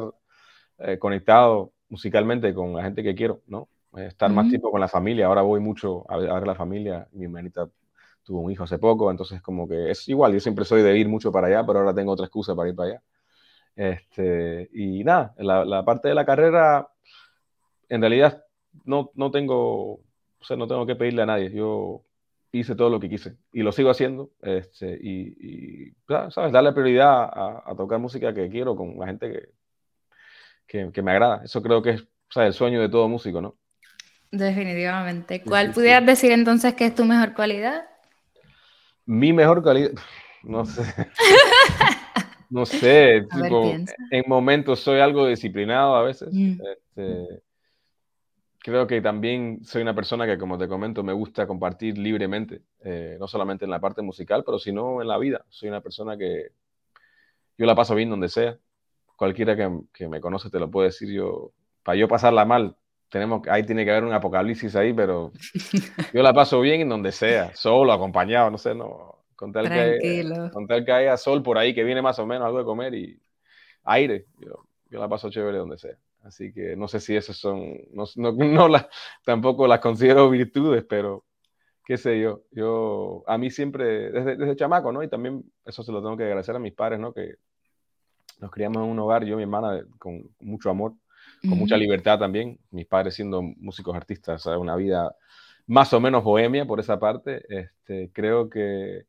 [0.79, 3.69] eh, conectado musicalmente con la gente que quiero, ¿no?
[3.95, 5.27] estar más tiempo con la familia.
[5.27, 7.07] Ahora voy mucho a ver, a la familia.
[7.13, 7.69] Mi hermanita
[8.23, 10.33] tuvo un hijo hace poco, entonces como que es igual.
[10.33, 12.75] Yo siempre soy de ir mucho para allá, pero ahora tengo otra excusa para ir
[12.75, 13.03] para allá.
[13.75, 16.89] Este, y nada, la, la parte de la carrera,
[17.87, 18.44] en realidad
[18.83, 21.51] no, no tengo, o sea, no tengo que pedirle a nadie.
[21.51, 22.03] Yo
[22.51, 24.31] hice todo lo que quise y lo sigo haciendo.
[24.41, 26.51] Este, y, ¿sabes?
[26.51, 29.49] Darle prioridad a, a, tocar música que quiero con la gente que,
[30.67, 31.43] que, que me agrada.
[31.43, 33.55] Eso creo que es o sea, el sueño de todo músico, ¿no?
[34.31, 35.41] Definitivamente.
[35.41, 37.85] ¿Cuál pudieras decir entonces que es tu mejor cualidad?
[39.05, 39.91] Mi mejor cualidad,
[40.43, 40.83] no sé.
[42.49, 43.25] no sé,
[44.11, 46.29] en momentos soy algo disciplinado a veces.
[46.31, 46.59] Mm.
[46.61, 47.41] Este,
[48.65, 53.15] creo que también soy una persona que, como te comento, me gusta compartir libremente, eh,
[53.19, 55.45] no solamente en la parte musical, pero sino en la vida.
[55.49, 56.47] Soy una persona que
[57.59, 58.57] yo la paso bien donde sea.
[59.15, 61.13] Cualquiera que, que me conoce te lo puede decir.
[61.13, 61.51] Yo,
[61.83, 62.75] para yo pasarla mal,
[63.09, 65.31] tenemos, ahí tiene que haber un apocalipsis ahí, pero
[66.13, 69.25] yo la paso bien en donde sea, solo, acompañado, no sé, no.
[69.35, 72.47] Con tal, que, con tal que haya sol por ahí, que viene más o menos
[72.47, 73.21] algo de comer y
[73.83, 74.25] aire.
[74.39, 75.95] Yo, yo la paso chévere donde sea.
[76.25, 78.89] Así que no sé si esas son, no, no, no la,
[79.23, 81.23] tampoco las considero virtudes, pero
[81.85, 82.41] qué sé yo.
[82.51, 85.03] Yo, a mí siempre, desde, desde chamaco, ¿no?
[85.03, 87.13] Y también eso se lo tengo que agradecer a mis padres, ¿no?
[87.13, 87.35] Que
[88.39, 90.93] nos criamos en un hogar, yo y mi hermana, con mucho amor,
[91.41, 92.59] con mucha libertad también.
[92.71, 95.15] Mis padres siendo músicos artistas, una vida
[95.67, 97.43] más o menos bohemia por esa parte.
[97.49, 99.05] Este, creo que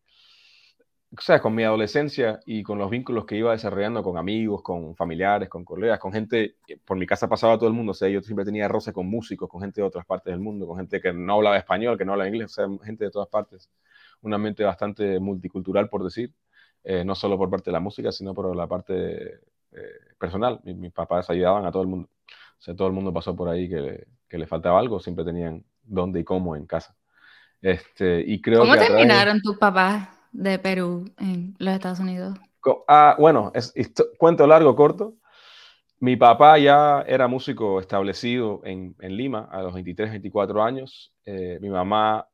[1.12, 4.96] o sea, con mi adolescencia y con los vínculos que iba desarrollando con amigos, con
[4.96, 8.20] familiares, con colegas, con gente, por mi casa pasaba todo el mundo, o sea, yo
[8.22, 11.12] siempre tenía roce con músicos, con gente de otras partes del mundo, con gente que
[11.12, 13.70] no hablaba español, que no hablaba inglés, o sea, gente de todas partes,
[14.22, 16.34] un ambiente bastante multicultural, por decir,
[16.82, 19.40] eh, no solo por parte de la música, sino por la parte
[19.72, 20.60] eh, personal.
[20.64, 23.68] Mis, papás ayudaban a todo el mundo, o sea, todo el mundo pasó por ahí
[23.68, 26.96] que, que le faltaba algo, siempre tenían dónde y cómo en casa.
[27.62, 30.15] Este, y creo ¿Cómo terminaron tus papás?
[30.36, 32.38] De Perú en los Estados Unidos?
[32.88, 33.72] Ah, bueno, es,
[34.18, 35.14] cuento largo, corto.
[35.98, 41.14] Mi papá ya era músico establecido en, en Lima a los 23, 24 años.
[41.24, 42.28] Eh, mi mamá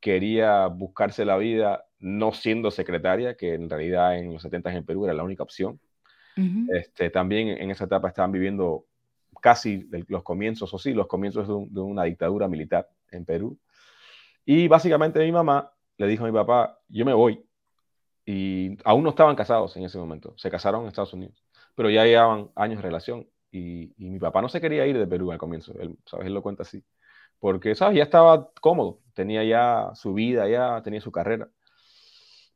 [0.00, 5.04] quería buscarse la vida no siendo secretaria, que en realidad en los 70 en Perú
[5.04, 5.80] era la única opción.
[6.72, 8.86] este, también en esa etapa estaban viviendo
[9.40, 13.58] casi los comienzos, o sí, los comienzos de, de, una dictadura militar en Perú.
[14.46, 17.44] Y básicamente mi mamá le dijo a mi papá, yo me voy.
[18.26, 22.04] Y aún no estaban casados en ese momento, se casaron en Estados Unidos, pero ya
[22.04, 23.28] llevaban años de relación.
[23.50, 26.26] Y, mi papá no se quería ir de Perú al comienzo, él, ¿sabes?
[26.26, 26.84] Él lo cuenta así.
[27.38, 27.96] Porque, ¿sabes?
[27.98, 31.48] Ya estaba cómodo, tenía ya su vida, ya tenía su carrera.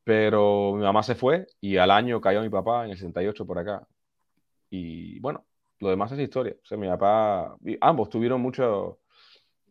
[0.04, 3.58] Pero mi mamá se fue y al año cayó mi papá en el 68 por
[3.58, 3.86] acá.
[4.70, 5.46] Y bueno,
[5.80, 6.56] lo demás es historia.
[6.62, 9.00] O sea, mi papá, ambos tuvieron mucho,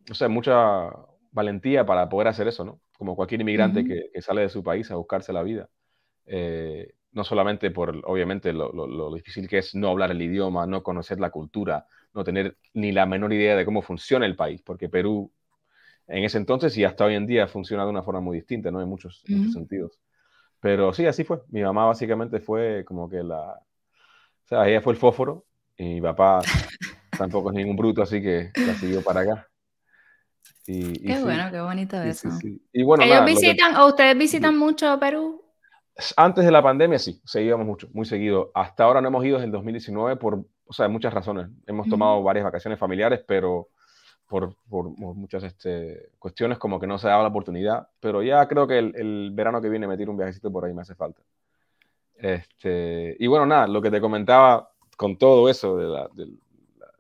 [0.10, 0.92] o sea, mucha
[1.32, 2.82] valentía para poder hacer eso, ¿no?
[2.98, 5.70] Como cualquier inmigrante que, sale de su país a buscarse la vida.
[6.26, 11.20] Eh, no solamente por, obviamente, lo, difícil que es no hablar el idioma, no conocer
[11.20, 15.32] la cultura, no tener ni la menor idea de cómo funciona el país, porque Perú
[16.08, 18.82] en ese entonces y hasta hoy en día funciona de una forma muy distinta, ¿no?
[18.82, 20.00] En muchos, muchos sentidos.
[20.60, 21.42] Pero sí, así fue.
[21.50, 23.54] Mi mamá básicamente fue como que la...
[23.54, 25.46] O sea, ella fue el fósforo
[25.76, 26.42] y mi papá
[27.18, 29.48] tampoco es ningún bruto, así que la siguió para acá
[30.74, 32.30] qué bueno, qué bonito eso.
[32.74, 35.44] y bueno, ¿Ellos visitan o ustedes visitan mucho Perú?
[36.16, 38.52] Antes de la pandemia sí, seguíamos mucho, muy seguido.
[38.54, 41.48] Hasta ahora no hemos ido desde el 2019 por, o sea, muchas razones.
[41.66, 43.70] Hemos tomado varias vacaciones familiares, pero
[44.28, 47.88] por, por, muchas este, cuestiones como que no se daba la oportunidad.
[48.00, 50.74] Pero ya creo que el, el, verano que viene me tiro un viajecito por ahí
[50.74, 51.22] me hace falta.
[52.16, 56.28] Este, y bueno, nada, lo que te comentaba con todo eso de la, de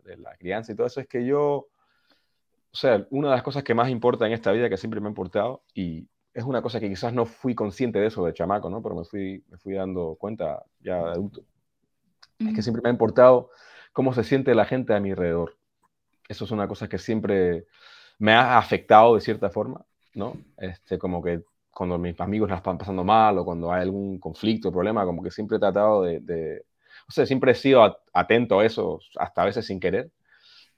[0.07, 1.68] de la crianza y todo eso es que yo
[2.72, 5.07] o sea, una de las cosas que más importa en esta vida, que siempre me
[5.07, 8.70] ha importado, y es una cosa que quizás no fui consciente de eso de chamaco,
[8.70, 8.82] ¿no?
[8.82, 11.41] Pero me fui, me fui dando cuenta ya de adulto.
[12.38, 13.49] Es que siempre me ha importado
[13.91, 15.57] cómo se siente la gente a mi alrededor.
[16.30, 17.65] Eso es una cosa que siempre
[18.20, 20.38] me ha afectado de cierta forma, ¿no?
[20.57, 21.41] Este, como que
[21.72, 25.32] cuando mis amigos la están pasando mal o cuando hay algún conflicto, problema, como que
[25.32, 26.65] siempre he tratado de, de
[27.07, 30.11] o sea, siempre he sido atento a eso, hasta a veces sin querer.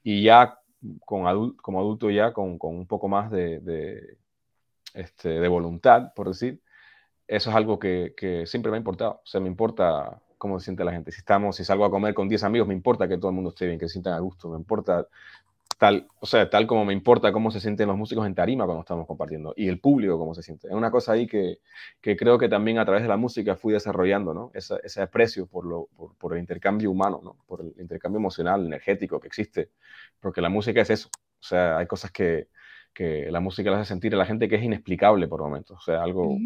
[0.02, 0.59] Y ya
[1.04, 4.18] con como adulto ya, con, con un poco más de, de,
[4.94, 6.60] este, de, voluntad, por decir,
[7.26, 9.20] eso es algo que, que, siempre me ha importado.
[9.24, 11.12] O sea, me importa cómo se siente la gente.
[11.12, 13.50] Si estamos, si salgo a comer con 10 amigos, me importa que todo el mundo
[13.50, 14.48] esté bien, que se sientan a gusto.
[14.48, 15.06] Me importa
[15.80, 18.82] tal, o sea, tal como me importa cómo se sienten los músicos en tarima cuando
[18.82, 20.68] estamos compartiendo y el público cómo se siente.
[20.68, 21.60] Es una cosa ahí que,
[22.02, 24.50] que creo que también a través de la música fui desarrollando, ¿no?
[24.52, 27.38] Ese, ese aprecio por, lo, por, por, el intercambio humano, ¿no?
[27.46, 29.70] Por el intercambio emocional, energético que existe,
[30.20, 31.08] porque la música es eso.
[31.14, 32.48] O sea, hay cosas que,
[32.92, 35.78] que la música le hace sentir a la gente que es inexplicable por momentos.
[35.78, 36.36] O sea, algo...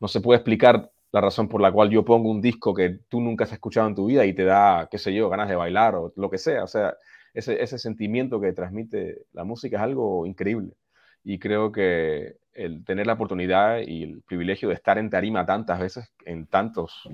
[0.00, 3.20] No se puede explicar la razón por la cual yo pongo un disco que tú
[3.20, 5.94] nunca has escuchado en tu vida y te da, qué sé yo, ganas de bailar
[5.94, 6.64] o lo que sea.
[6.64, 6.96] O sea,
[7.38, 10.76] ese, ese sentimiento que transmite la música es algo increíble.
[11.24, 15.78] Y creo que el tener la oportunidad y el privilegio de estar en tarima tantas
[15.78, 17.08] veces, en tantos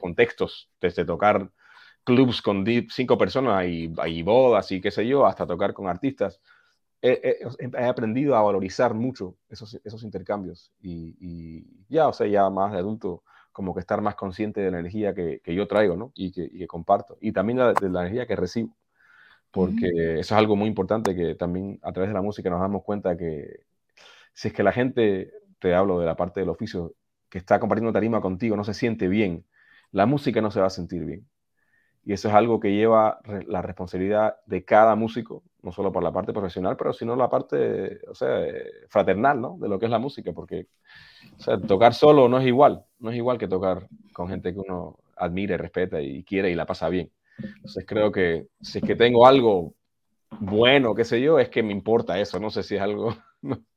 [0.00, 1.50] contextos, desde tocar
[2.04, 6.40] clubs con cinco personas y, bodas y qué sé yo, hasta tocar con artistas,
[7.02, 7.40] he,
[7.88, 10.70] aprendido a valorizar mucho esos, esos intercambios.
[10.80, 14.78] Y, ya, o sea, ya más de adulto, como que estar más consciente de la
[14.78, 16.12] energía que, yo traigo, ¿no?
[16.14, 17.18] Y que comparto.
[17.20, 18.76] Y también de la energía que recibo
[19.54, 22.82] porque eso es algo muy importante que también a través de la música nos damos
[22.82, 23.60] cuenta que
[24.32, 26.94] si es que la gente, te hablo de la parte del oficio,
[27.28, 29.46] que está compartiendo tarima contigo, no se siente bien,
[29.92, 31.28] la música no se va a sentir bien.
[32.04, 36.12] Y eso es algo que lleva la responsabilidad de cada músico, no solo por la
[36.12, 38.44] parte profesional, pero sino la parte, o sea,
[38.88, 39.56] fraternal, ¿no?
[39.60, 40.66] De lo que es la música, porque
[41.68, 45.56] tocar solo no es igual, no es igual que tocar con gente que uno admire,
[45.56, 47.12] respeta y quiere y la pasa bien.
[47.38, 49.74] Entonces creo que si es que tengo algo
[50.40, 53.16] bueno, qué sé yo, es que me importa eso, no sé si es algo,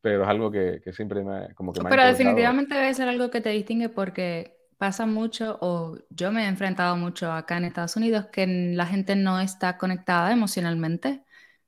[0.00, 3.40] pero es algo que, siempre me, como que me Pero definitivamente debe ser algo que
[3.40, 8.26] te distingue porque pasa mucho, o yo me he enfrentado mucho acá en Estados Unidos,
[8.32, 11.22] que la gente no está conectada emocionalmente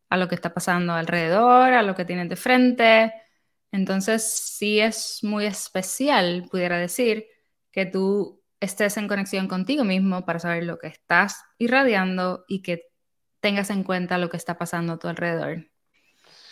[0.08, 3.12] a lo que está pasando alrededor, a lo que tienen de frente.
[3.70, 7.26] Entonces, sí es muy especial, pudiera decir,
[7.70, 12.82] que tú estés en conexión contigo mismo para saber lo que estás irradiando y que
[13.40, 15.66] tengas en cuenta lo que está pasando a tu alrededor.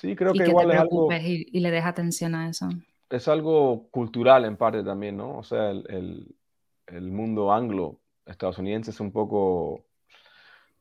[0.01, 1.13] Sí, creo que, igual es algo...
[1.13, 2.69] Y, y, le des atención a eso.
[3.09, 5.39] Es algo cultural en parte también, ¿no?
[5.39, 6.35] O sea, el
[6.93, 9.85] el mundo anglo estadounidense es un poco,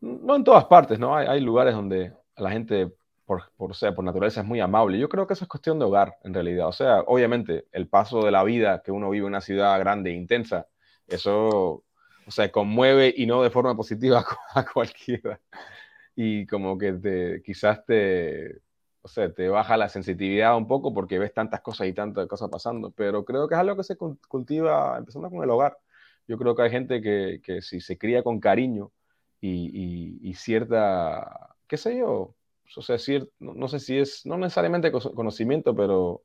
[0.02, 1.16] no en todas partes, ¿no?
[1.16, 2.92] Hay, lugares donde la gente,
[3.26, 5.00] por, por, sea, por naturaleza, es muy amable.
[5.00, 6.68] Yo creo que eso es cuestión de hogar, en realidad.
[6.68, 10.12] O sea, obviamente, el paso de la vida que uno vive en una ciudad grande
[10.12, 10.68] e intensa,
[11.12, 11.84] eso,
[12.26, 15.40] o sea, conmueve y no de forma positiva a cualquiera.
[16.16, 18.62] Y como que te, quizás te,
[19.02, 22.50] o sea, te baja la sensitividad un poco porque ves tantas cosas y tantas cosas
[22.50, 25.78] pasando, pero creo que es algo que se cultiva empezando con el hogar.
[26.28, 28.92] Yo creo que hay gente que, que si se cría con cariño
[29.42, 32.36] y, y, cierta, qué sé yo,
[32.76, 32.98] o sea,
[33.40, 36.24] no, sé si es, no necesariamente conocimiento, pero,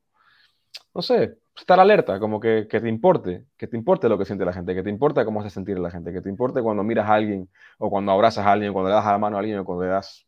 [0.93, 4.45] no sé, estar alerta, como que, que, te importe, que te importe lo que siente
[4.45, 7.09] la gente, que te importa cómo hace sentir la gente, que te importe cuando miras
[7.09, 9.59] a alguien, o cuando abrazas a alguien, o cuando le das la mano a alguien,
[9.59, 10.27] o cuando le das,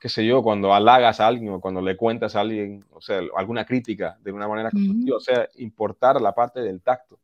[0.00, 3.20] qué sé yo, cuando halagas a alguien, o cuando le cuentas a alguien, o sea,
[3.36, 7.18] alguna crítica de una manera constructiva, o sea, importar la parte del tacto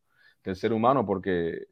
[0.45, 1.67] del ser humano, porque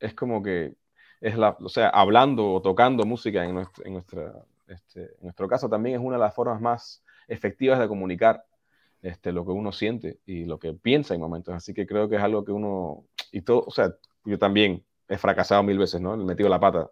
[0.00, 0.74] es como que
[1.20, 4.32] es la, o sea, hablando o tocando música en, nuestra, en, nuestra,
[4.68, 8.44] este, en nuestro caso también es una de las formas más efectivas de comunicar
[9.02, 11.54] este, lo que uno siente y lo que piensa en momentos.
[11.54, 13.94] Así que creo que es algo que uno, y todo, o sea,
[14.24, 16.14] yo también he fracasado mil veces, ¿no?
[16.14, 16.90] He metido la pata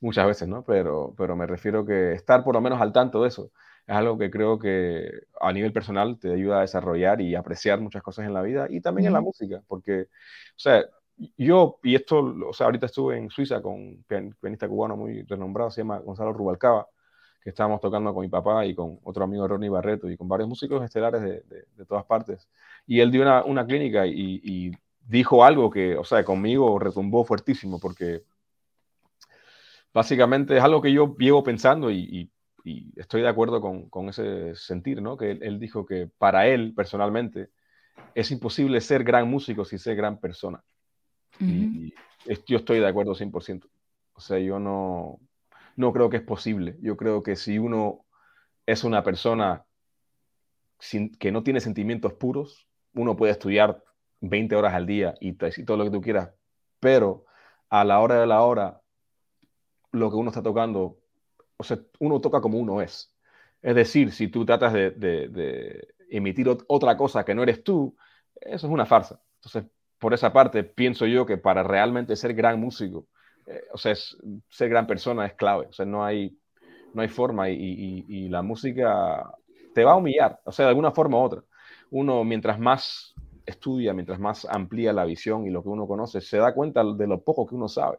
[0.00, 0.64] muchas veces, ¿no?
[0.64, 3.50] Pero, pero me refiero que estar por lo menos al tanto de eso
[3.86, 5.10] es algo que creo que
[5.40, 8.80] a nivel personal te ayuda a desarrollar y apreciar muchas cosas en la vida y
[8.80, 10.84] también en la música, porque, o sea,
[11.36, 14.04] yo, y esto, o sea, ahorita estuve en Suiza con un
[14.40, 16.88] pianista cubano muy renombrado, se llama Gonzalo Rubalcaba,
[17.44, 20.48] que estábamos tocando con mi papá y con otro amigo Ronnie Barreto y con varios
[20.48, 21.42] músicos estelares de,
[21.76, 22.48] de, todas partes.
[22.86, 24.72] Y él dio una, una clínica y, y,
[25.06, 28.22] dijo algo que, o sea, conmigo retumbó fuertísimo porque
[29.92, 32.30] básicamente es algo que yo llevo pensando y,
[32.64, 35.18] y estoy de acuerdo con, con, ese sentir, ¿no?
[35.18, 37.50] Que él, él dijo que para él personalmente
[38.14, 40.64] es imposible ser gran músico sin ser gran persona.
[41.38, 41.92] Y,
[42.46, 43.68] yo estoy de acuerdo 100%.
[44.14, 45.20] O sea, yo no,
[45.76, 46.76] no creo que es posible.
[46.80, 48.04] Yo creo que si uno
[48.66, 49.64] es una persona
[50.78, 53.82] sin, que no tiene sentimientos puros, uno puede estudiar
[54.20, 56.30] 20 horas al día y, y, todo lo que tú quieras,
[56.80, 57.24] pero
[57.68, 58.80] a la hora de la hora,
[59.92, 60.98] lo que uno está tocando,
[61.56, 63.14] o sea, uno toca como uno es.
[63.62, 67.96] Es decir, si tú tratas de, de, de emitir otra cosa que no eres tú,
[68.36, 69.20] eso es una farsa.
[69.36, 73.08] Entonces, por esa parte, pienso yo que para realmente ser gran músico,
[73.46, 75.66] eh, o sea, ser gran persona es clave.
[75.66, 76.36] O sea, no hay,
[76.92, 79.32] no hay forma y, y, la música
[79.74, 81.42] te va a humillar, o sea, de alguna forma u otra.
[81.90, 83.14] Uno, mientras más
[83.46, 87.06] estudia, mientras más amplía la visión y lo que uno conoce, se da cuenta de
[87.06, 87.98] lo poco que uno sabe.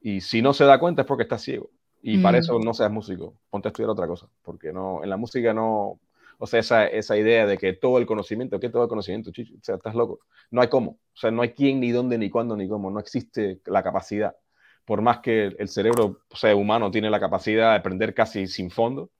[0.00, 1.70] Y si no se da cuenta es porque está ciego.
[2.02, 2.40] Y para mm.
[2.40, 5.98] eso no seas músico, ponte a estudiar otra cosa, porque no, en la música no,
[6.38, 9.54] o sea, esa, esa idea de que todo el conocimiento, que todo el conocimiento, chicho,
[9.54, 10.20] o sea, estás loco.
[10.50, 10.92] No hay cómo.
[10.92, 12.90] O sea, no hay quién, ni dónde, ni cuándo, ni cómo.
[12.90, 14.36] No existe la capacidad.
[14.84, 18.70] Por más que el cerebro o sea, humano tiene la capacidad de aprender casi sin
[18.70, 19.10] fondo,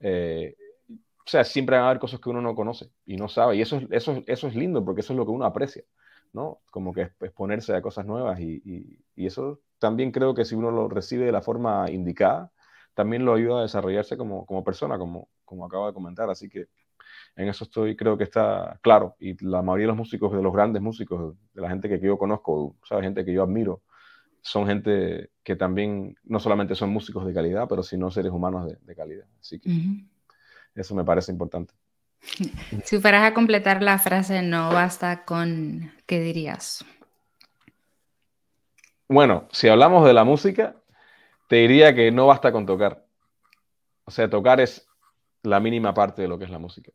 [0.00, 0.56] eh,
[0.88, 3.56] o sea, siempre van a haber cosas que uno no conoce y no sabe.
[3.56, 5.84] Y eso, eso, eso es lindo porque eso es lo que uno aprecia,
[6.32, 6.60] ¿no?
[6.70, 10.70] Como que exponerse a cosas nuevas y, y, y eso también creo que si uno
[10.70, 12.52] lo recibe de la forma indicada,
[12.94, 16.28] también lo ayuda a desarrollarse como, como persona, como, como acabo de comentar.
[16.30, 16.66] Así que
[17.36, 19.16] en eso estoy, creo que está claro.
[19.18, 22.18] Y la mayoría de los músicos, de los grandes músicos, de la gente que yo
[22.18, 23.04] conozco, ¿sabes?
[23.04, 23.82] gente que yo admiro,
[24.42, 28.76] son gente que también no solamente son músicos de calidad, pero sino seres humanos de,
[28.80, 29.26] de calidad.
[29.40, 29.70] Así que
[30.74, 31.74] eso me parece importante.
[32.84, 36.84] Si fueras a completar la frase, no basta con, ¿qué dirías?
[39.08, 40.76] Bueno, si hablamos de la música,
[41.48, 43.04] te diría que no basta con tocar,
[44.04, 44.88] o sea, tocar es
[45.42, 46.92] la mínima parte de lo que es la música.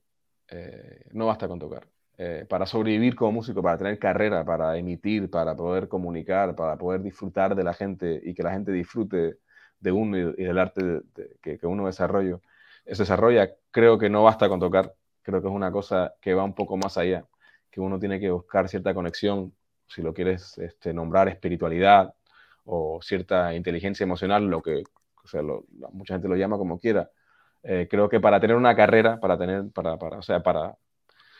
[0.49, 1.87] Eh, no basta con tocar.
[2.19, 7.01] Eh, para sobrevivir como músico, para tener carrera, para emitir, para poder comunicar, para poder
[7.03, 9.37] disfrutar de la gente y que la gente disfrute
[9.79, 11.01] de uno y, del arte
[11.41, 12.39] que, uno desarrolla,
[12.85, 14.95] desarrolla, creo que no basta con tocar.
[15.21, 17.25] Creo que es una cosa que va un poco más allá,
[17.69, 19.53] que uno tiene que buscar cierta conexión,
[19.87, 22.15] si lo quieres este, nombrar espiritualidad
[22.65, 24.83] o cierta inteligencia emocional, lo que
[25.93, 27.11] mucha gente lo llama como quiera.
[27.63, 30.75] Eh, creo que para tener una carrera, para tener, para, para, o sea, para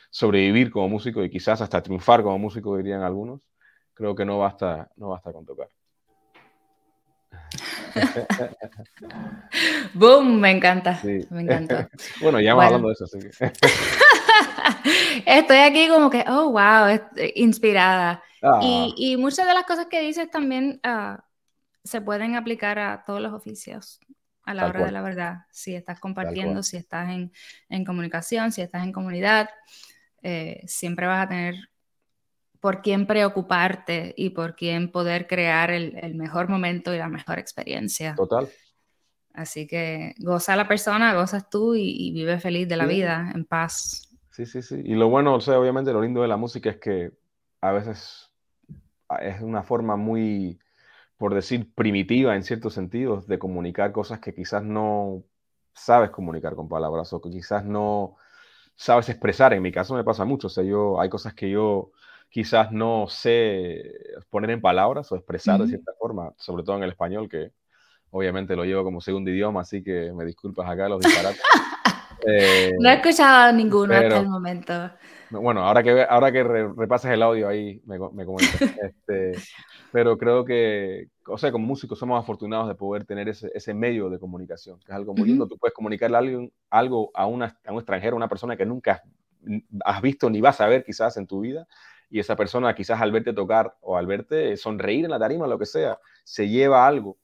[0.09, 3.47] sobrevivir como músico y quizás hasta triunfar como músico, dirían algunos,
[3.93, 5.69] creo que no basta, no basta con tocar.
[9.93, 10.99] Boom, me encanta.
[11.03, 11.87] Me encantó.
[12.21, 13.29] bueno, ya vamos hablando de eso, así que.
[15.25, 18.23] Estoy aquí como que, oh, wow, eh, inspirada.
[18.41, 18.59] Ah.
[18.61, 21.23] Y, muchas de las cosas que dices también ah,
[21.83, 23.99] se pueden aplicar a todos los oficios
[24.43, 25.45] a la hora de la verdad.
[25.51, 29.49] Si estás compartiendo, si estás en, comunicación, si estás en comunidad,
[30.29, 31.55] eh, siempre vas a tener
[32.59, 38.13] por quién preocuparte y por quién poder crear el, mejor momento y la mejor experiencia.
[38.13, 38.49] Total.
[39.33, 44.09] Así que goza la persona, gozas tú y, vive feliz de la vida, en paz.
[44.31, 44.81] Sí, sí, sí.
[44.83, 47.13] Y lo bueno, o sea, obviamente lo lindo de la música es que
[47.61, 48.29] a veces
[49.21, 50.59] es una forma muy,
[51.15, 55.23] por decir, primitiva en ciertos sentidos de comunicar cosas que quizás no
[55.73, 58.17] sabes comunicar con palabras o que quizás no
[58.77, 59.53] sabes expresar.
[59.53, 61.91] En mi caso me pasa mucho, o sea, yo hay cosas que yo
[62.29, 63.93] quizás no sé
[64.29, 67.51] poner en palabras o expresar de cierta forma, sobre todo en el español, que
[68.11, 71.41] obviamente lo llevo como segundo idioma, así que me disculpas acá los disparates.
[72.25, 74.91] Eh, no he escuchado ninguno hasta el momento.
[75.29, 78.61] Bueno, ahora que, ahora que repases el audio ahí me, me comentas.
[78.81, 79.33] este,
[79.91, 84.09] pero creo que, o sea, como músicos somos afortunados de poder tener ese, ese medio
[84.09, 85.47] de comunicación, que es algo muy lindo.
[85.47, 89.03] Tú puedes comunicarle algo, algo a, una, a un extranjero, a una persona que nunca
[89.83, 91.67] has visto ni vas a ver quizás en tu vida,
[92.09, 95.59] y esa persona quizás al verte tocar o al verte sonreír en la tarima, lo
[95.59, 97.17] que sea, se lleva algo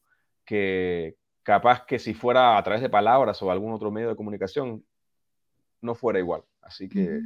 [0.45, 4.83] que capaz que si fuera a través de palabras o algún otro medio de comunicación,
[5.81, 6.43] no fuera igual.
[6.61, 7.21] Así que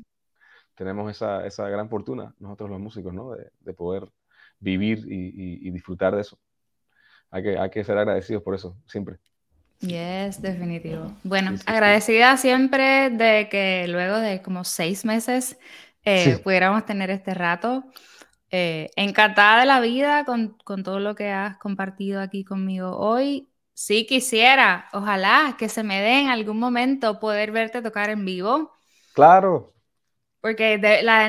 [0.78, 3.32] tenemos esa, esa, gran fortuna, nosotros los músicos, ¿no?
[3.32, 4.08] de, de poder
[4.60, 6.40] vivir y, y, disfrutar de eso.
[7.32, 9.18] Hay que, hay que ser agradecidos por eso, siempre.
[9.80, 11.12] Yes, definitivo.
[11.24, 15.58] Bueno, agradecida siempre de que luego de como seis meses
[16.04, 17.84] eh, pudiéramos tener este rato.
[18.50, 23.50] Eh, encantada de la vida con, con, todo lo que has compartido aquí conmigo hoy.
[23.74, 28.72] Sí quisiera, ojalá que se me dé en algún momento poder verte tocar en vivo.
[29.14, 29.77] Claro.
[30.48, 30.80] Porque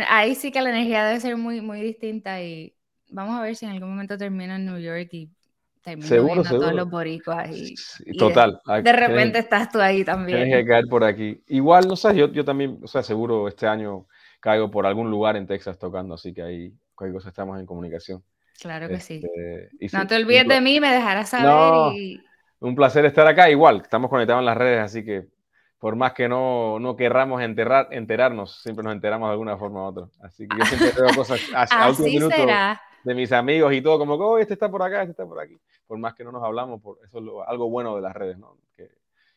[0.08, 2.72] ahí sí que la energía debe ser muy, muy distinta y
[3.08, 5.28] vamos a ver si en algún momento termina en New York y
[5.82, 6.60] termino seguro, seguro.
[6.60, 7.74] todos los boricuas y,
[8.16, 8.60] total.
[8.80, 10.38] de, repente estás tú ahí también.
[10.38, 11.42] Tienes que caer por aquí.
[11.48, 14.06] Igual, no sé, yo, yo también, o sea, seguro este año
[14.38, 18.22] caigo por algún lugar en Texas tocando, así que ahí cualquier cosa estamos en comunicación.
[18.62, 19.20] Claro que sí.
[19.80, 21.46] Este, no te olvides de mí, me dejarás saber.
[21.46, 21.90] No,
[22.60, 23.50] Un placer estar acá.
[23.50, 25.26] Igual, estamos conectados en las redes, así que
[25.78, 29.86] por más que no, no querramos enterrar, enterarnos, siempre nos enteramos de alguna forma u
[29.86, 30.08] otra.
[30.20, 32.36] Así que yo siempre veo cosas a, último minuto
[33.04, 35.38] de mis amigos y todo, como que, oh, este está por acá, este está por
[35.40, 35.60] aquí.
[35.86, 38.56] Por más que no nos hablamos, por eso es algo bueno de las redes, ¿no?
[38.76, 38.90] Que,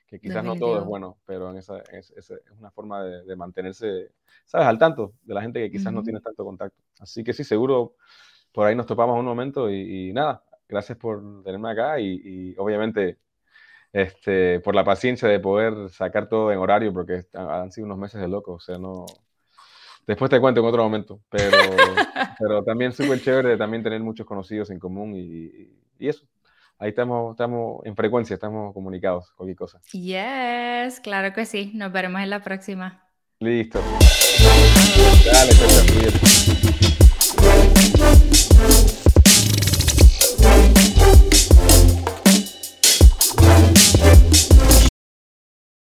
[0.07, 4.11] que quizás no todo es bueno, pero en esa, es, es, una forma de, mantenerse,
[4.45, 4.67] ¿sabes?
[4.67, 6.81] Al tanto de la gente que quizás no tiene tanto contacto.
[6.99, 7.95] Así que sí, seguro
[8.51, 13.19] por ahí nos topamos un momento y, nada, gracias por tenerme acá y, obviamente
[13.93, 18.21] este, por la paciencia de poder sacar todo en horario porque han sido unos meses
[18.21, 19.05] de loco, o sea, no...
[20.07, 21.57] Después te cuento en otro momento, pero,
[22.39, 25.69] pero también súper chévere de también tener muchos conocidos en común y,
[25.99, 26.25] y eso,
[26.81, 29.79] ahí estamos, estamos en frecuencia, estamos comunicados, cualquier cosa.
[29.91, 31.71] Yes, claro que sí.
[31.75, 33.07] Nos veremos en la próxima.
[33.39, 33.79] Listo.
[35.25, 35.53] Dale,